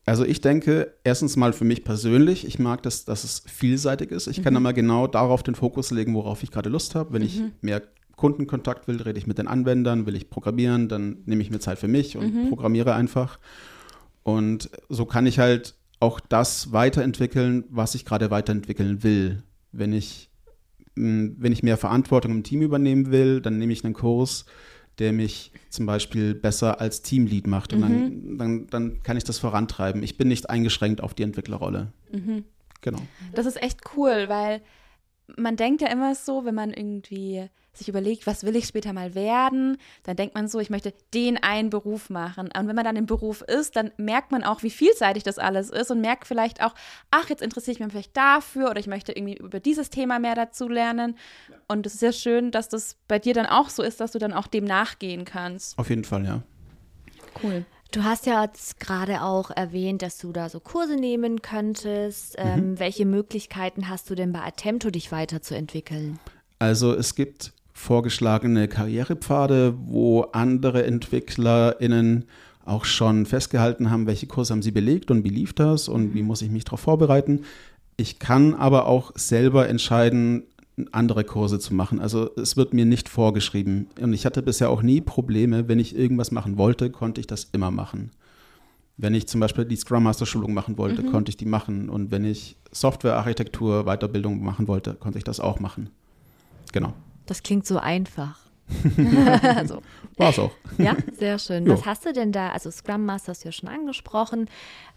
Also 0.05 0.25
ich 0.25 0.41
denke, 0.41 0.93
erstens 1.03 1.37
mal 1.37 1.53
für 1.53 1.63
mich 1.63 1.83
persönlich, 1.85 2.45
ich 2.45 2.59
mag 2.59 2.83
das, 2.83 3.05
dass 3.05 3.23
es 3.23 3.43
vielseitig 3.47 4.11
ist. 4.11 4.27
Ich 4.27 4.43
kann 4.43 4.55
immer 4.55 4.73
genau 4.73 5.07
darauf 5.07 5.43
den 5.43 5.55
Fokus 5.55 5.91
legen, 5.91 6.13
worauf 6.13 6.43
ich 6.43 6.51
gerade 6.51 6.69
Lust 6.69 6.93
habe. 6.93 7.13
Wenn 7.13 7.21
ich 7.21 7.41
mehr 7.61 7.81
Kundenkontakt 8.17 8.87
will, 8.87 9.01
rede 9.01 9.17
ich 9.17 9.27
mit 9.27 9.37
den 9.37 9.47
Anwendern, 9.47 10.05
will 10.05 10.15
ich 10.15 10.29
programmieren, 10.29 10.89
dann 10.89 11.23
nehme 11.25 11.41
ich 11.41 11.51
mir 11.51 11.59
Zeit 11.59 11.79
für 11.79 11.87
mich 11.87 12.17
und 12.17 12.49
programmiere 12.49 12.93
einfach. 12.93 13.39
Und 14.23 14.69
so 14.89 15.05
kann 15.05 15.25
ich 15.25 15.39
halt 15.39 15.75
auch 16.03 16.19
das 16.19 16.73
weiterentwickeln, 16.73 17.63
was 17.69 17.95
ich 17.95 18.03
gerade 18.03 18.29
weiterentwickeln 18.29 19.03
will. 19.03 19.43
Wenn 19.71 19.93
ich, 19.93 20.29
mh, 20.95 21.35
wenn 21.37 21.53
ich 21.53 21.63
mehr 21.63 21.77
Verantwortung 21.77 22.31
im 22.31 22.43
Team 22.43 22.61
übernehmen 22.61 23.09
will, 23.11 23.41
dann 23.41 23.57
nehme 23.57 23.71
ich 23.71 23.83
einen 23.83 23.93
Kurs, 23.93 24.45
der 24.99 25.13
mich 25.13 25.51
zum 25.69 25.85
Beispiel 25.85 26.35
besser 26.35 26.81
als 26.81 27.01
Teamlead 27.01 27.47
macht. 27.47 27.73
Und 27.73 27.81
dann, 27.81 28.37
dann, 28.37 28.67
dann 28.67 29.03
kann 29.03 29.17
ich 29.17 29.23
das 29.23 29.39
vorantreiben. 29.39 30.03
Ich 30.03 30.17
bin 30.17 30.27
nicht 30.27 30.49
eingeschränkt 30.49 31.01
auf 31.01 31.13
die 31.13 31.23
Entwicklerrolle. 31.23 31.93
Genau. 32.81 32.99
Das 33.33 33.45
ist 33.45 33.61
echt 33.63 33.79
cool, 33.95 34.25
weil 34.27 34.61
man 35.37 35.55
denkt 35.55 35.81
ja 35.81 35.89
immer 35.89 36.15
so, 36.15 36.45
wenn 36.45 36.55
man 36.55 36.71
irgendwie 36.71 37.49
sich 37.73 37.89
überlegt, 37.89 38.27
was 38.27 38.43
will 38.43 38.55
ich 38.55 38.65
später 38.65 38.93
mal 38.93 39.15
werden, 39.15 39.77
dann 40.03 40.15
denkt 40.15 40.35
man 40.35 40.47
so, 40.47 40.59
ich 40.59 40.69
möchte 40.69 40.93
den 41.13 41.41
einen 41.41 41.71
Beruf 41.71 42.09
machen. 42.09 42.49
Und 42.55 42.67
wenn 42.67 42.75
man 42.75 42.85
dann 42.85 42.95
im 42.95 43.07
Beruf 43.07 43.41
ist, 43.41 43.75
dann 43.75 43.91
merkt 43.97 44.31
man 44.31 44.43
auch, 44.43 44.61
wie 44.61 44.69
vielseitig 44.69 45.23
das 45.23 45.39
alles 45.39 45.71
ist 45.71 45.89
und 45.89 45.99
merkt 45.99 46.27
vielleicht 46.27 46.61
auch, 46.63 46.75
ach, 47.09 47.29
jetzt 47.29 47.41
interessiere 47.41 47.73
ich 47.73 47.79
mich 47.79 47.91
vielleicht 47.91 48.15
dafür 48.15 48.69
oder 48.69 48.79
ich 48.79 48.87
möchte 48.87 49.11
irgendwie 49.11 49.37
über 49.37 49.59
dieses 49.59 49.89
Thema 49.89 50.19
mehr 50.19 50.35
dazu 50.35 50.67
lernen. 50.67 51.17
Und 51.67 51.87
es 51.87 51.95
ist 51.95 52.01
ja 52.01 52.11
schön, 52.11 52.51
dass 52.51 52.69
das 52.69 52.95
bei 53.07 53.17
dir 53.17 53.33
dann 53.33 53.47
auch 53.47 53.69
so 53.69 53.81
ist, 53.81 53.99
dass 53.99 54.11
du 54.11 54.19
dann 54.19 54.33
auch 54.33 54.47
dem 54.47 54.65
nachgehen 54.65 55.25
kannst. 55.25 55.77
Auf 55.79 55.89
jeden 55.89 56.03
Fall, 56.03 56.25
ja. 56.25 56.43
Cool. 57.41 57.65
Du 57.93 58.03
hast 58.03 58.25
ja 58.25 58.43
jetzt 58.43 58.79
gerade 58.79 59.21
auch 59.21 59.51
erwähnt, 59.51 60.01
dass 60.01 60.17
du 60.17 60.31
da 60.31 60.49
so 60.49 60.59
Kurse 60.59 60.95
nehmen 60.95 61.43
könntest. 61.43 62.33
Ähm, 62.39 62.79
welche 62.79 63.05
Möglichkeiten 63.05 63.87
hast 63.87 64.09
du 64.09 64.15
denn 64.15 64.33
bei 64.33 64.39
Attempto, 64.41 64.89
dich 64.89 65.11
weiterzuentwickeln? 65.11 66.17
Also 66.57 66.91
es 66.95 67.13
gibt 67.13 67.53
vorgeschlagene 67.71 68.67
Karrierepfade, 68.67 69.75
wo 69.85 70.21
andere 70.31 70.83
EntwicklerInnen 70.85 72.25
auch 72.65 72.85
schon 72.85 73.27
festgehalten 73.27 73.91
haben, 73.91 74.07
welche 74.07 74.25
Kurse 74.25 74.53
haben 74.53 74.63
sie 74.63 74.71
belegt 74.71 75.11
und 75.11 75.23
wie 75.23 75.29
lief 75.29 75.53
das 75.53 75.87
und 75.87 76.15
wie 76.15 76.23
muss 76.23 76.41
ich 76.41 76.49
mich 76.49 76.65
darauf 76.65 76.79
vorbereiten. 76.79 77.41
Ich 77.95 78.17
kann 78.17 78.55
aber 78.55 78.87
auch 78.87 79.11
selber 79.13 79.69
entscheiden, 79.69 80.47
andere 80.91 81.23
Kurse 81.23 81.59
zu 81.59 81.73
machen. 81.73 81.99
Also 81.99 82.31
es 82.35 82.57
wird 82.57 82.73
mir 82.73 82.85
nicht 82.85 83.09
vorgeschrieben. 83.09 83.87
Und 83.99 84.13
ich 84.13 84.25
hatte 84.25 84.41
bisher 84.41 84.69
auch 84.69 84.81
nie 84.81 85.01
Probleme, 85.01 85.67
wenn 85.67 85.79
ich 85.79 85.95
irgendwas 85.95 86.31
machen 86.31 86.57
wollte, 86.57 86.89
konnte 86.89 87.21
ich 87.21 87.27
das 87.27 87.49
immer 87.51 87.71
machen. 87.71 88.11
Wenn 88.97 89.15
ich 89.15 89.27
zum 89.27 89.39
Beispiel 89.39 89.65
die 89.65 89.75
Scrum 89.75 90.03
Master 90.03 90.25
Schulung 90.25 90.53
machen 90.53 90.77
wollte, 90.77 91.03
konnte 91.03 91.29
ich 91.29 91.37
die 91.37 91.45
machen. 91.45 91.89
Und 91.89 92.11
wenn 92.11 92.25
ich 92.25 92.57
Softwarearchitektur, 92.71 93.85
Weiterbildung 93.85 94.43
machen 94.43 94.67
wollte, 94.67 94.93
konnte 94.93 95.17
ich 95.17 95.23
das 95.23 95.39
auch 95.39 95.59
machen. 95.59 95.89
Genau. 96.71 96.93
Das 97.25 97.41
klingt 97.41 97.65
so 97.65 97.77
einfach. 97.77 98.39
also, 99.43 99.81
War 100.17 100.29
es 100.29 100.39
auch. 100.39 100.51
ja, 100.77 100.95
sehr 101.17 101.39
schön. 101.39 101.65
Jo. 101.67 101.73
Was 101.73 101.85
hast 101.85 102.05
du 102.05 102.13
denn 102.13 102.31
da? 102.31 102.49
Also 102.49 102.71
Scrum 102.71 103.05
Master 103.05 103.31
hast 103.31 103.43
du 103.43 103.49
ja 103.49 103.51
schon 103.51 103.69
angesprochen. 103.69 104.49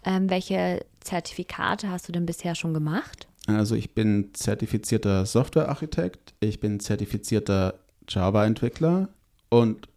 Ähm, 0.05 0.29
welche 0.29 0.85
Zertifikate 1.01 1.89
hast 1.89 2.07
du 2.07 2.11
denn 2.11 2.25
bisher 2.25 2.55
schon 2.55 2.73
gemacht? 2.73 3.27
Also 3.47 3.75
ich 3.75 3.93
bin 3.93 4.33
zertifizierter 4.33 5.25
Softwarearchitekt, 5.25 6.33
ich 6.41 6.59
bin 6.59 6.79
zertifizierter 6.79 7.75
Java-Entwickler 8.07 9.09
und 9.49 9.87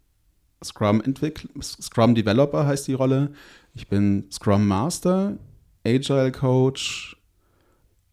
Scrum-Entwickler, 0.63 1.49
Scrum 1.61 2.15
Developer 2.15 2.65
heißt 2.65 2.87
die 2.87 2.93
Rolle. 2.93 3.31
Ich 3.73 3.87
bin 3.87 4.27
Scrum 4.31 4.67
Master, 4.67 5.37
Agile 5.85 6.31
Coach 6.31 7.17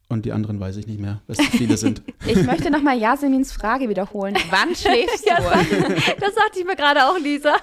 und 0.08 0.24
die 0.24 0.32
anderen 0.32 0.58
weiß 0.58 0.76
ich 0.78 0.86
nicht 0.86 1.00
mehr, 1.00 1.20
es 1.28 1.36
zu 1.36 1.44
viele 1.44 1.76
sind. 1.76 2.02
Ich 2.26 2.42
möchte 2.44 2.70
nochmal 2.70 2.98
Yasemins 2.98 3.52
Frage 3.52 3.88
wiederholen. 3.88 4.36
Wann 4.50 4.74
schläfst 4.74 5.26
du? 5.26 5.30
Das 6.20 6.34
sagte 6.34 6.58
ich 6.58 6.64
mir 6.64 6.76
gerade 6.76 7.04
auch, 7.06 7.18
Lisa. 7.18 7.56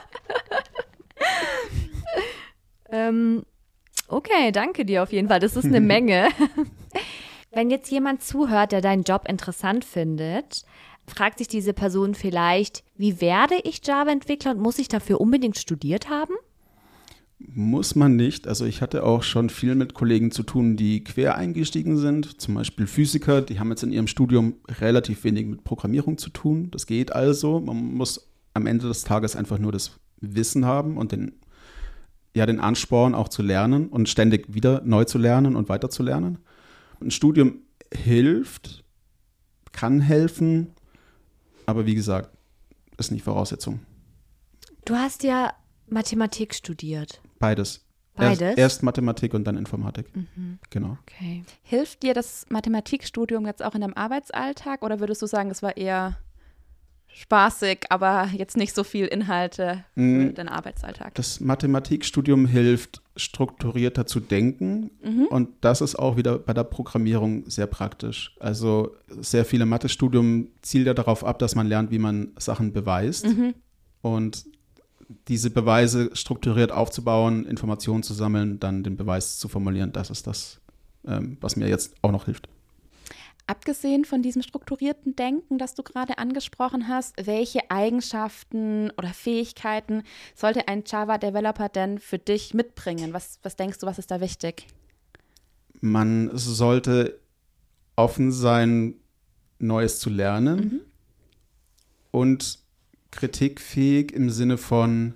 ähm, 2.91 3.43
okay, 4.07 4.51
danke 4.51 4.85
dir 4.85 5.03
auf 5.03 5.11
jeden 5.11 5.27
Fall. 5.27 5.39
Das 5.39 5.55
ist 5.55 5.65
eine 5.65 5.81
Menge. 5.81 6.29
Wenn 7.55 7.69
jetzt 7.69 7.89
jemand 7.89 8.21
zuhört, 8.21 8.73
der 8.73 8.81
deinen 8.81 9.03
Job 9.03 9.29
interessant 9.29 9.85
findet, 9.85 10.65
fragt 11.07 11.37
sich 11.37 11.47
diese 11.47 11.71
Person 11.71 12.13
vielleicht, 12.13 12.83
wie 12.97 13.21
werde 13.21 13.55
ich 13.63 13.79
Java-Entwickler 13.81 14.51
und 14.51 14.59
muss 14.59 14.77
ich 14.77 14.89
dafür 14.89 15.21
unbedingt 15.21 15.57
studiert 15.57 16.09
haben? 16.09 16.33
Muss 17.39 17.95
man 17.95 18.17
nicht. 18.17 18.49
Also 18.49 18.65
ich 18.65 18.81
hatte 18.81 19.05
auch 19.05 19.23
schon 19.23 19.49
viel 19.49 19.75
mit 19.75 19.93
Kollegen 19.93 20.31
zu 20.31 20.43
tun, 20.43 20.75
die 20.75 21.05
quer 21.05 21.37
eingestiegen 21.37 21.97
sind. 21.97 22.41
Zum 22.41 22.55
Beispiel 22.55 22.87
Physiker, 22.87 23.41
die 23.41 23.57
haben 23.57 23.69
jetzt 23.69 23.83
in 23.83 23.93
ihrem 23.93 24.07
Studium 24.07 24.55
relativ 24.81 25.23
wenig 25.23 25.45
mit 25.45 25.63
Programmierung 25.63 26.17
zu 26.17 26.31
tun. 26.31 26.69
Das 26.71 26.85
geht 26.85 27.13
also. 27.13 27.61
Man 27.61 27.93
muss 27.93 28.27
am 28.53 28.67
Ende 28.67 28.89
des 28.89 29.05
Tages 29.05 29.37
einfach 29.37 29.59
nur 29.59 29.71
das 29.71 29.91
Wissen 30.19 30.65
haben 30.65 30.97
und 30.97 31.13
den, 31.13 31.31
ja, 32.35 32.45
den 32.45 32.59
Ansporn 32.59 33.15
auch 33.15 33.29
zu 33.29 33.43
lernen 33.43 33.87
und 33.87 34.09
ständig 34.09 34.53
wieder 34.53 34.81
neu 34.83 35.05
zu 35.05 35.17
lernen 35.17 35.55
und 35.55 35.69
weiter 35.69 35.89
zu 35.89 36.03
lernen. 36.03 36.39
Ein 37.05 37.11
Studium 37.11 37.61
hilft, 37.93 38.83
kann 39.71 40.01
helfen, 40.01 40.73
aber 41.67 41.85
wie 41.85 41.93
gesagt, 41.93 42.35
ist 42.97 43.11
nicht 43.11 43.23
Voraussetzung. 43.23 43.81
Du 44.85 44.95
hast 44.95 45.21
ja 45.21 45.53
Mathematik 45.87 46.55
studiert. 46.55 47.21
Beides. 47.37 47.85
Beides? 48.15 48.41
Erst, 48.41 48.57
erst 48.57 48.83
Mathematik 48.83 49.35
und 49.35 49.43
dann 49.43 49.55
Informatik. 49.55 50.07
Genau. 50.71 50.97
Okay. 51.01 51.43
Hilft 51.61 52.01
dir 52.01 52.15
das 52.15 52.47
Mathematikstudium 52.49 53.45
jetzt 53.45 53.63
auch 53.63 53.75
in 53.75 53.81
deinem 53.81 53.93
Arbeitsalltag 53.93 54.81
oder 54.81 54.99
würdest 54.99 55.21
du 55.21 55.27
sagen, 55.27 55.51
es 55.51 55.61
war 55.61 55.77
eher 55.77 56.17
spaßig, 57.17 57.85
aber 57.89 58.29
jetzt 58.33 58.57
nicht 58.57 58.75
so 58.75 58.83
viel 58.83 59.05
Inhalte 59.05 59.85
für 59.93 60.01
Mm. 60.01 60.33
deinen 60.35 60.49
Arbeitsalltag? 60.49 61.15
Das 61.15 61.39
Mathematikstudium 61.39 62.45
hilft, 62.45 63.01
strukturierter 63.15 64.05
zu 64.05 64.19
denken. 64.19 64.91
Und 65.29 65.49
das 65.61 65.79
ist 65.79 65.95
auch 65.95 66.17
wieder 66.17 66.37
bei 66.37 66.53
der 66.53 66.65
Programmierung 66.65 67.49
sehr 67.49 67.67
praktisch. 67.67 68.35
Also 68.41 68.95
sehr 69.07 69.45
viele 69.45 69.65
Mathestudium 69.65 70.49
zielt 70.61 70.87
ja 70.87 70.93
darauf 70.93 71.23
ab, 71.23 71.39
dass 71.39 71.55
man 71.55 71.67
lernt, 71.67 71.89
wie 71.91 71.99
man 71.99 72.33
Sachen 72.37 72.73
beweist. 72.73 73.25
Und 74.01 74.45
diese 75.29 75.51
Beweise 75.51 76.09
strukturiert 76.13 76.71
aufzubauen, 76.73 77.45
Informationen 77.45 78.03
zu 78.03 78.13
sammeln, 78.13 78.59
dann 78.59 78.83
den 78.83 78.97
Beweis 78.97 79.37
zu 79.37 79.47
formulieren, 79.47 79.93
das 79.93 80.09
ist 80.09 80.27
das, 80.27 80.59
ähm, 81.07 81.37
was 81.41 81.55
mir 81.55 81.69
jetzt 81.69 81.93
auch 82.01 82.11
noch 82.11 82.25
hilft. 82.25 82.49
Abgesehen 83.47 84.05
von 84.05 84.21
diesem 84.21 84.41
strukturierten 84.41 85.15
Denken, 85.15 85.57
das 85.57 85.75
du 85.75 85.83
gerade 85.83 86.17
angesprochen 86.17 86.87
hast, 86.87 87.13
welche 87.25 87.69
Eigenschaften 87.69 88.91
oder 88.97 89.09
Fähigkeiten 89.09 90.03
sollte 90.33 90.67
ein 90.67 90.83
Java-Developer 90.85 91.69
denn 91.69 91.99
für 91.99 92.17
dich 92.17 92.53
mitbringen? 92.53 93.13
Was, 93.13 93.39
was 93.43 93.55
denkst 93.55 93.79
du, 93.79 93.85
was 93.85 93.99
ist 93.99 94.09
da 94.09 94.19
wichtig? 94.19 94.67
man 95.85 96.31
sollte 96.33 97.19
offen 97.95 98.31
sein, 98.31 98.95
Neues 99.57 99.99
zu 99.99 100.09
lernen 100.09 100.81
und 102.11 102.59
kritikfähig 103.11 104.11
im 104.11 104.29
Sinne 104.29 104.57
von, 104.57 105.13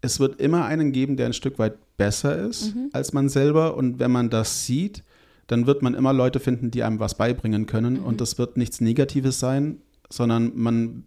es 0.00 0.18
wird 0.18 0.40
immer 0.40 0.64
einen 0.64 0.92
geben, 0.92 1.18
der 1.18 1.26
ein 1.26 1.34
Stück 1.34 1.58
weit 1.58 1.76
besser 1.98 2.38
ist 2.38 2.74
als 2.92 3.12
man 3.12 3.28
selber 3.28 3.76
und 3.76 3.98
wenn 3.98 4.10
man 4.10 4.30
das 4.30 4.64
sieht, 4.64 5.02
dann 5.46 5.66
wird 5.66 5.82
man 5.82 5.94
immer 5.94 6.12
Leute 6.12 6.40
finden, 6.40 6.70
die 6.70 6.82
einem 6.82 7.00
was 7.00 7.16
beibringen 7.16 7.66
können 7.66 7.98
und 7.98 8.20
das 8.20 8.38
wird 8.38 8.56
nichts 8.56 8.80
Negatives 8.80 9.38
sein, 9.38 9.80
sondern 10.10 10.52
man 10.54 11.04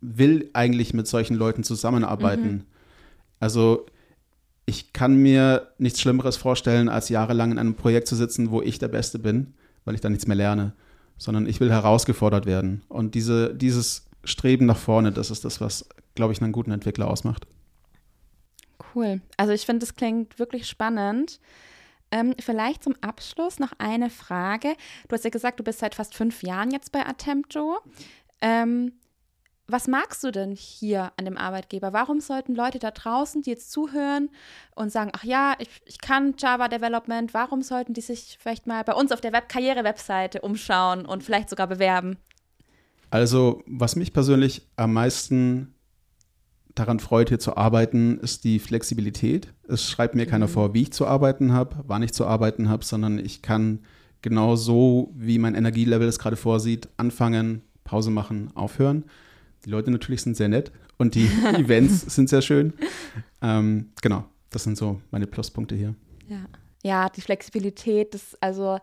will 0.00 0.50
eigentlich 0.52 0.94
mit 0.94 1.06
solchen 1.06 1.36
Leuten 1.36 1.62
zusammenarbeiten. 1.62 2.64
Also 3.38 3.86
ich 4.66 4.92
kann 4.92 5.16
mir 5.16 5.72
nichts 5.78 6.00
Schlimmeres 6.00 6.36
vorstellen, 6.36 6.88
als 6.88 7.08
jahrelang 7.08 7.52
in 7.52 7.58
einem 7.58 7.74
Projekt 7.74 8.06
zu 8.06 8.16
sitzen, 8.16 8.50
wo 8.50 8.62
ich 8.62 8.78
der 8.78 8.88
Beste 8.88 9.18
bin, 9.18 9.54
weil 9.84 9.94
ich 9.94 10.00
da 10.00 10.08
nichts 10.08 10.26
mehr 10.26 10.36
lerne, 10.36 10.74
sondern 11.18 11.46
ich 11.46 11.60
will 11.60 11.70
herausgefordert 11.70 12.46
werden. 12.46 12.82
Und 12.88 13.14
diese, 13.14 13.54
dieses 13.54 14.06
Streben 14.24 14.66
nach 14.66 14.76
vorne, 14.76 15.12
das 15.12 15.30
ist 15.30 15.44
das, 15.44 15.60
was, 15.60 15.88
glaube 16.14 16.32
ich, 16.32 16.40
einen 16.40 16.52
guten 16.52 16.70
Entwickler 16.70 17.08
ausmacht. 17.08 17.46
Cool. 18.94 19.20
Also 19.36 19.52
ich 19.52 19.66
finde, 19.66 19.80
das 19.80 19.94
klingt 19.94 20.38
wirklich 20.38 20.66
spannend. 20.66 21.40
Ähm, 22.12 22.34
vielleicht 22.40 22.84
zum 22.84 22.94
Abschluss 23.00 23.58
noch 23.58 23.72
eine 23.78 24.10
Frage. 24.10 24.74
Du 25.08 25.14
hast 25.14 25.24
ja 25.24 25.30
gesagt, 25.30 25.60
du 25.60 25.64
bist 25.64 25.78
seit 25.78 25.94
fast 25.94 26.14
fünf 26.14 26.42
Jahren 26.42 26.70
jetzt 26.70 26.92
bei 26.92 27.06
Attempto. 27.06 27.78
Ähm, 28.40 28.92
was 29.72 29.86
magst 29.86 30.24
du 30.24 30.32
denn 30.32 30.56
hier 30.56 31.12
an 31.16 31.24
dem 31.24 31.36
Arbeitgeber? 31.36 31.92
Warum 31.92 32.20
sollten 32.20 32.56
Leute 32.56 32.80
da 32.80 32.90
draußen, 32.90 33.42
die 33.42 33.50
jetzt 33.50 33.70
zuhören 33.70 34.30
und 34.74 34.90
sagen, 34.90 35.12
ach 35.14 35.22
ja, 35.22 35.54
ich, 35.60 35.68
ich 35.84 36.00
kann 36.00 36.34
Java 36.36 36.66
Development, 36.66 37.32
warum 37.34 37.62
sollten 37.62 37.94
die 37.94 38.00
sich 38.00 38.36
vielleicht 38.40 38.66
mal 38.66 38.82
bei 38.82 38.94
uns 38.94 39.12
auf 39.12 39.20
der 39.20 39.32
Web 39.32 39.48
Karriere-Webseite 39.48 40.40
umschauen 40.40 41.06
und 41.06 41.22
vielleicht 41.22 41.50
sogar 41.50 41.68
bewerben? 41.68 42.16
Also, 43.10 43.62
was 43.66 43.96
mich 43.96 44.12
persönlich 44.12 44.62
am 44.76 44.92
meisten 44.92 45.74
daran 46.74 47.00
freut, 47.00 47.28
hier 47.28 47.38
zu 47.38 47.56
arbeiten, 47.56 48.18
ist 48.18 48.44
die 48.44 48.58
Flexibilität. 48.58 49.52
Es 49.68 49.88
schreibt 49.88 50.14
mir 50.14 50.26
keiner 50.26 50.48
vor, 50.48 50.74
wie 50.74 50.82
ich 50.82 50.92
zu 50.92 51.06
arbeiten 51.06 51.52
habe, 51.52 51.76
wann 51.86 52.02
ich 52.02 52.12
zu 52.12 52.26
arbeiten 52.26 52.68
habe, 52.68 52.84
sondern 52.84 53.18
ich 53.18 53.42
kann 53.42 53.80
genau 54.22 54.56
so, 54.56 55.12
wie 55.16 55.38
mein 55.38 55.54
Energielevel 55.54 56.08
es 56.08 56.18
gerade 56.18 56.36
vorsieht, 56.36 56.88
anfangen, 56.96 57.62
Pause 57.84 58.10
machen, 58.10 58.50
aufhören. 58.54 59.04
Die 59.64 59.70
Leute 59.70 59.90
natürlich 59.90 60.22
sind 60.22 60.36
sehr 60.36 60.48
nett 60.48 60.72
und 60.98 61.14
die 61.14 61.26
Events 61.54 62.14
sind 62.14 62.28
sehr 62.28 62.42
schön. 62.42 62.72
Ähm, 63.42 63.90
genau, 64.02 64.24
das 64.50 64.64
sind 64.64 64.76
so 64.76 65.00
meine 65.10 65.26
Pluspunkte 65.26 65.74
hier. 65.74 65.94
Ja. 66.28 66.46
Ja, 66.82 67.10
die 67.10 67.20
Flexibilität, 67.20 68.14
das, 68.14 68.34
also, 68.40 68.78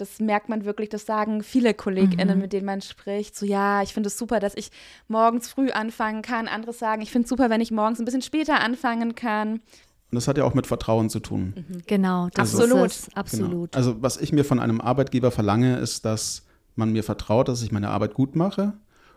das 0.00 0.20
merkt 0.20 0.48
man 0.48 0.64
wirklich, 0.64 0.88
das 0.88 1.06
sagen 1.06 1.42
viele 1.42 1.74
KollegInnen, 1.74 2.38
mit 2.38 2.52
denen 2.52 2.66
man 2.66 2.80
spricht. 2.80 3.36
So, 3.36 3.46
ja, 3.46 3.82
ich 3.82 3.92
finde 3.92 4.08
es 4.08 4.18
super, 4.18 4.40
dass 4.40 4.54
ich 4.56 4.70
morgens 5.08 5.48
früh 5.48 5.70
anfangen 5.70 6.22
kann. 6.22 6.48
Andere 6.48 6.72
sagen, 6.72 7.02
ich 7.02 7.10
finde 7.10 7.24
es 7.24 7.28
super, 7.28 7.50
wenn 7.50 7.60
ich 7.60 7.70
morgens 7.70 7.98
ein 7.98 8.04
bisschen 8.04 8.22
später 8.22 8.60
anfangen 8.60 9.14
kann. 9.14 9.52
Und 9.52 10.16
das 10.16 10.26
hat 10.26 10.38
ja 10.38 10.44
auch 10.44 10.54
mit 10.54 10.66
Vertrauen 10.66 11.08
zu 11.08 11.20
tun. 11.20 11.54
Genau, 11.86 12.28
das 12.34 12.54
Absolut. 12.54 12.86
ist 12.86 13.08
es. 13.08 13.16
Absolut. 13.16 13.72
Genau. 13.72 13.76
Also 13.76 14.02
was 14.02 14.16
ich 14.16 14.32
mir 14.32 14.44
von 14.44 14.58
einem 14.58 14.80
Arbeitgeber 14.80 15.30
verlange, 15.30 15.76
ist, 15.78 16.04
dass 16.04 16.46
man 16.74 16.92
mir 16.92 17.04
vertraut, 17.04 17.48
dass 17.48 17.62
ich 17.62 17.70
meine 17.70 17.90
Arbeit 17.90 18.14
gut 18.14 18.34
mache. 18.34 18.72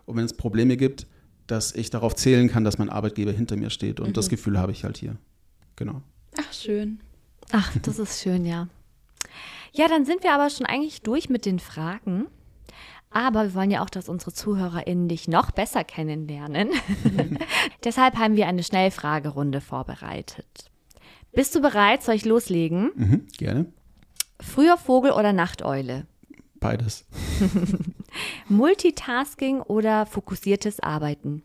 Und 0.05 0.17
wenn 0.17 0.25
es 0.25 0.33
Probleme 0.33 0.77
gibt, 0.77 1.07
dass 1.47 1.73
ich 1.73 1.89
darauf 1.89 2.15
zählen 2.15 2.49
kann, 2.49 2.63
dass 2.63 2.77
mein 2.77 2.89
Arbeitgeber 2.89 3.31
hinter 3.31 3.57
mir 3.57 3.69
steht. 3.69 3.99
Und 3.99 4.17
das 4.17 4.29
Gefühl 4.29 4.59
habe 4.59 4.71
ich 4.71 4.83
halt 4.83 4.97
hier. 4.97 5.15
Genau. 5.75 6.01
Ach, 6.37 6.53
schön. 6.53 6.99
Ach, 7.51 7.71
das 7.81 7.99
ist 7.99 8.21
schön, 8.21 8.45
ja. 8.45 8.67
Ja, 9.75 9.87
dann 9.87 10.05
sind 10.05 10.23
wir 10.23 10.33
aber 10.33 10.49
schon 10.49 10.67
eigentlich 10.67 11.01
durch 11.01 11.29
mit 11.29 11.45
den 11.45 11.59
Fragen. 11.59 12.27
Aber 13.09 13.43
wir 13.43 13.53
wollen 13.55 13.71
ja 13.71 13.83
auch, 13.83 13.89
dass 13.89 14.07
unsere 14.07 14.33
ZuhörerInnen 14.33 15.07
dich 15.07 15.27
noch 15.27 15.51
besser 15.51 15.83
kennenlernen. 15.83 16.69
Deshalb 17.83 18.17
haben 18.17 18.35
wir 18.35 18.47
eine 18.47 18.63
Schnellfragerunde 18.63 19.61
vorbereitet. 19.61 20.71
Bist 21.31 21.55
du 21.55 21.61
bereit? 21.61 22.03
Soll 22.03 22.15
ich 22.15 22.25
loslegen? 22.25 22.91
Mhm, 22.95 23.27
gerne. 23.37 23.65
Früher 24.39 24.77
Vogel 24.77 25.11
oder 25.11 25.33
Nachteule? 25.33 26.05
Beides. 26.59 27.05
Multitasking 28.49 29.61
oder 29.61 30.05
fokussiertes 30.05 30.79
Arbeiten? 30.79 31.41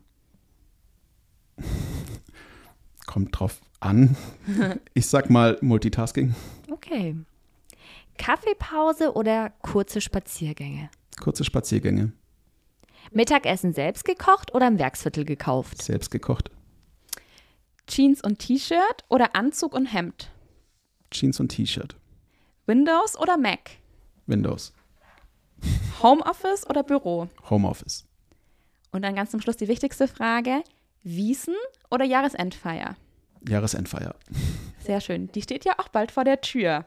Kommt 3.07 3.39
drauf 3.39 3.61
an. 3.81 4.17
Ich 4.93 5.07
sag 5.07 5.31
mal 5.31 5.59
Multitasking. 5.63 6.35
Okay. 6.71 7.17
Kaffeepause 8.19 9.15
oder 9.15 9.51
kurze 9.63 10.01
Spaziergänge? 10.01 10.91
Kurze 11.19 11.45
Spaziergänge. 11.45 12.13
Mittagessen 13.11 13.73
selbst 13.73 14.05
gekocht 14.05 14.55
oder 14.55 14.69
im 14.69 14.79
Werksviertel 14.79 15.25
gekauft? 15.25 15.81
Selbst 15.81 16.11
gekocht. 16.11 16.51
Jeans 17.87 18.23
und 18.23 18.39
T-Shirt 18.39 19.05
oder 19.09 19.35
Anzug 19.35 19.75
und 19.75 19.87
Hemd? 19.87 20.31
Jeans 21.11 21.41
und 21.41 21.49
T-Shirt. 21.49 21.97
Windows 22.67 23.19
oder 23.19 23.39
Mac? 23.39 23.71
Windows. 24.27 24.75
Homeoffice 26.03 26.69
oder 26.69 26.83
Büro? 26.83 27.29
Homeoffice. 27.49 28.05
Und 28.93 29.03
dann 29.03 29.15
ganz 29.15 29.31
zum 29.31 29.41
Schluss 29.41 29.57
die 29.57 29.69
wichtigste 29.69 30.07
Frage: 30.07 30.63
Wiesen 31.03 31.55
oder 31.91 32.05
Jahresendfeier? 32.05 32.97
Jahresendfeier. 33.49 34.15
Sehr 34.81 35.01
schön. 35.01 35.33
Die 35.33 35.43
steht 35.43 35.65
ja 35.65 35.79
auch 35.79 35.89
bald 35.89 36.13
vor 36.13 36.25
der 36.25 36.41
Tür. 36.41 36.85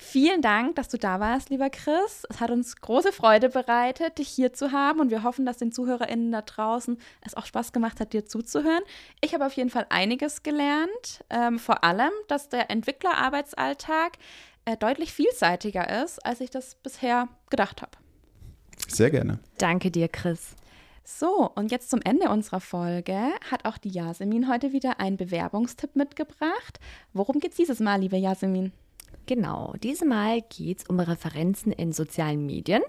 Vielen 0.00 0.42
Dank, 0.42 0.76
dass 0.76 0.88
du 0.88 0.96
da 0.96 1.18
warst, 1.18 1.50
lieber 1.50 1.70
Chris. 1.70 2.24
Es 2.30 2.40
hat 2.40 2.50
uns 2.50 2.76
große 2.76 3.12
Freude 3.12 3.48
bereitet, 3.48 4.18
dich 4.18 4.28
hier 4.28 4.52
zu 4.52 4.70
haben 4.70 5.00
und 5.00 5.10
wir 5.10 5.24
hoffen, 5.24 5.44
dass 5.44 5.56
den 5.56 5.72
ZuhörerInnen 5.72 6.30
da 6.30 6.42
draußen 6.42 6.98
es 7.26 7.34
auch 7.34 7.46
Spaß 7.46 7.72
gemacht 7.72 7.98
hat, 7.98 8.12
dir 8.12 8.24
zuzuhören. 8.24 8.82
Ich 9.20 9.34
habe 9.34 9.44
auf 9.44 9.54
jeden 9.54 9.70
Fall 9.70 9.86
einiges 9.90 10.44
gelernt. 10.44 11.24
Ähm, 11.30 11.58
vor 11.58 11.82
allem, 11.82 12.12
dass 12.28 12.48
der 12.48 12.70
Entwicklerarbeitsalltag 12.70 14.18
äh, 14.66 14.76
deutlich 14.76 15.12
vielseitiger 15.12 16.04
ist, 16.04 16.24
als 16.24 16.40
ich 16.40 16.50
das 16.50 16.76
bisher 16.76 17.28
gedacht 17.50 17.82
habe. 17.82 17.92
Sehr 18.86 19.10
gerne. 19.10 19.40
Danke 19.58 19.90
dir, 19.90 20.08
Chris. 20.08 20.54
So, 21.02 21.50
und 21.54 21.72
jetzt 21.72 21.90
zum 21.90 22.00
Ende 22.02 22.28
unserer 22.28 22.60
Folge 22.60 23.18
hat 23.50 23.64
auch 23.64 23.78
die 23.78 23.88
Yasemin 23.88 24.48
heute 24.48 24.72
wieder 24.72 25.00
einen 25.00 25.16
Bewerbungstipp 25.16 25.96
mitgebracht. 25.96 26.78
Worum 27.12 27.40
geht's 27.40 27.56
dieses 27.56 27.80
Mal, 27.80 28.00
liebe 28.00 28.16
Yasemin? 28.16 28.72
Genau, 29.28 29.74
diesmal 29.82 30.40
geht 30.40 30.78
es 30.78 30.86
um 30.86 30.98
Referenzen 31.00 31.70
in 31.70 31.92
sozialen 31.92 32.46
Medien. 32.46 32.80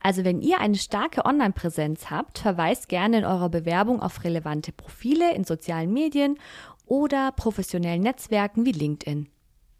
Also 0.00 0.24
wenn 0.24 0.40
ihr 0.40 0.60
eine 0.60 0.76
starke 0.76 1.24
Online-Präsenz 1.24 2.10
habt, 2.10 2.38
verweist 2.38 2.88
gerne 2.88 3.18
in 3.18 3.24
eurer 3.24 3.48
Bewerbung 3.48 4.00
auf 4.00 4.22
relevante 4.22 4.70
Profile 4.70 5.34
in 5.34 5.42
sozialen 5.42 5.92
Medien 5.92 6.38
oder 6.86 7.32
professionellen 7.32 8.02
Netzwerken 8.02 8.64
wie 8.64 8.70
LinkedIn. 8.70 9.28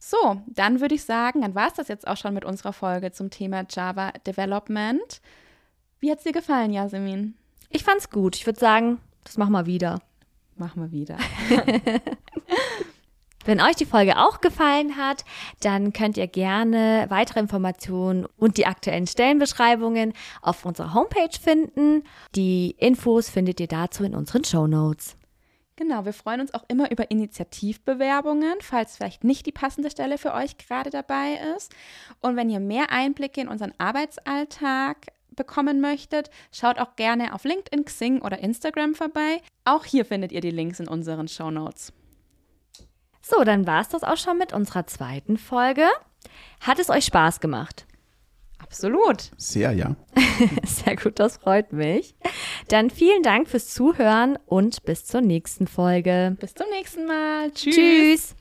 So, 0.01 0.43
dann 0.49 0.81
würde 0.81 0.97
ich 0.97 1.05
sagen, 1.05 1.43
dann 1.43 1.55
war 1.55 1.69
es 1.69 1.75
das 1.75 1.87
jetzt 1.87 2.09
auch 2.09 2.17
schon 2.17 2.35
mit 2.35 2.45
unserer 2.45 2.73
Folge 2.73 3.13
zum 3.13 3.31
Thema 3.31 3.65
Java 3.71 4.11
Development. 4.27 5.21
Wie 6.01 6.11
hat 6.11 6.19
es 6.19 6.25
dir 6.25 6.33
gefallen, 6.33 6.73
Jasmin? 6.73 7.35
Ich 7.69 7.85
fand's 7.85 8.11
gut. 8.11 8.35
Ich 8.35 8.47
würde 8.47 8.59
sagen, 8.59 8.99
das 9.23 9.39
machen 9.39 9.53
wir 9.53 9.67
wieder. 9.67 10.03
Machen 10.57 10.83
wir 10.83 10.91
wieder. 10.91 11.19
Wenn 13.47 13.61
euch 13.63 13.77
die 13.77 13.87
Folge 13.87 14.19
auch 14.19 14.43
gefallen 14.43 14.97
hat, 14.97 15.25
dann 15.61 15.95
könnt 15.95 16.19
ihr 16.19 16.27
gerne 16.27 17.07
weitere 17.09 17.41
Informationen 17.41 18.27
und 18.37 18.59
die 18.59 18.67
aktuellen 18.67 19.07
Stellenbeschreibungen 19.07 20.13
auf 20.43 20.67
unserer 20.67 20.93
Homepage 20.93 21.39
finden. 21.41 22.05
Die 22.35 22.75
Infos 22.79 23.31
findet 23.31 23.59
ihr 23.59 23.67
dazu 23.67 24.05
in 24.05 24.15
unseren 24.15 24.45
Show 24.45 24.67
Notes. 24.67 25.17
Genau, 25.77 26.05
wir 26.05 26.13
freuen 26.13 26.43
uns 26.43 26.53
auch 26.53 26.65
immer 26.69 26.91
über 26.91 27.11
Initiativbewerbungen, 27.11 28.59
falls 28.61 28.97
vielleicht 28.97 29.25
nicht 29.25 29.47
die 29.47 29.53
passende 29.53 29.91
Stelle 29.91 30.19
für 30.19 30.35
euch 30.35 30.59
gerade 30.59 30.91
dabei 30.91 31.41
ist. 31.57 31.73
Und 32.21 32.37
wenn 32.37 32.51
ihr 32.51 32.61
mehr 32.61 32.91
Einblicke 32.93 33.41
in 33.41 33.49
unseren 33.49 33.73
Arbeitsalltag 33.79 35.07
bekommen 35.35 35.81
möchtet, 35.81 36.29
schaut 36.53 36.79
auch 36.79 36.97
gerne 36.97 37.35
auf 37.35 37.45
LinkedIn, 37.45 37.87
Xing 37.87 38.21
oder 38.21 38.41
Instagram 38.41 38.95
vorbei. 38.95 39.41
Auch 39.65 39.87
hier 39.87 40.05
findet 40.05 40.33
ihr 40.33 40.43
die 40.43 40.51
Links 40.51 40.81
in 40.81 40.89
unseren 40.89 41.29
Show 41.29 41.51
Notes. 41.51 41.95
So, 43.31 43.45
dann 43.45 43.67
war 43.67 43.81
es 43.81 43.89
das 43.89 44.03
auch 44.03 44.17
schon 44.17 44.39
mit 44.39 44.53
unserer 44.53 44.87
zweiten 44.87 45.37
Folge. 45.39 45.87
Hat 46.61 46.81
es 46.81 46.91
euch 46.91 47.05
Spaß 47.05 47.39
gemacht? 47.39 47.87
Absolut. 48.59 49.31
Sehr, 49.37 49.73
ja. 49.73 49.95
Sehr 50.65 50.97
gut, 50.97 51.19
das 51.19 51.37
freut 51.37 51.73
mich. 51.73 52.15
Dann 52.69 52.91
vielen 52.91 53.23
Dank 53.23 53.49
fürs 53.49 53.69
Zuhören 53.73 54.37
und 54.47 54.83
bis 54.83 55.05
zur 55.05 55.21
nächsten 55.21 55.67
Folge. 55.67 56.37
Bis 56.41 56.55
zum 56.55 56.69
nächsten 56.71 57.07
Mal. 57.07 57.53
Tschüss. 57.53 57.75
Tschüss. 57.77 58.35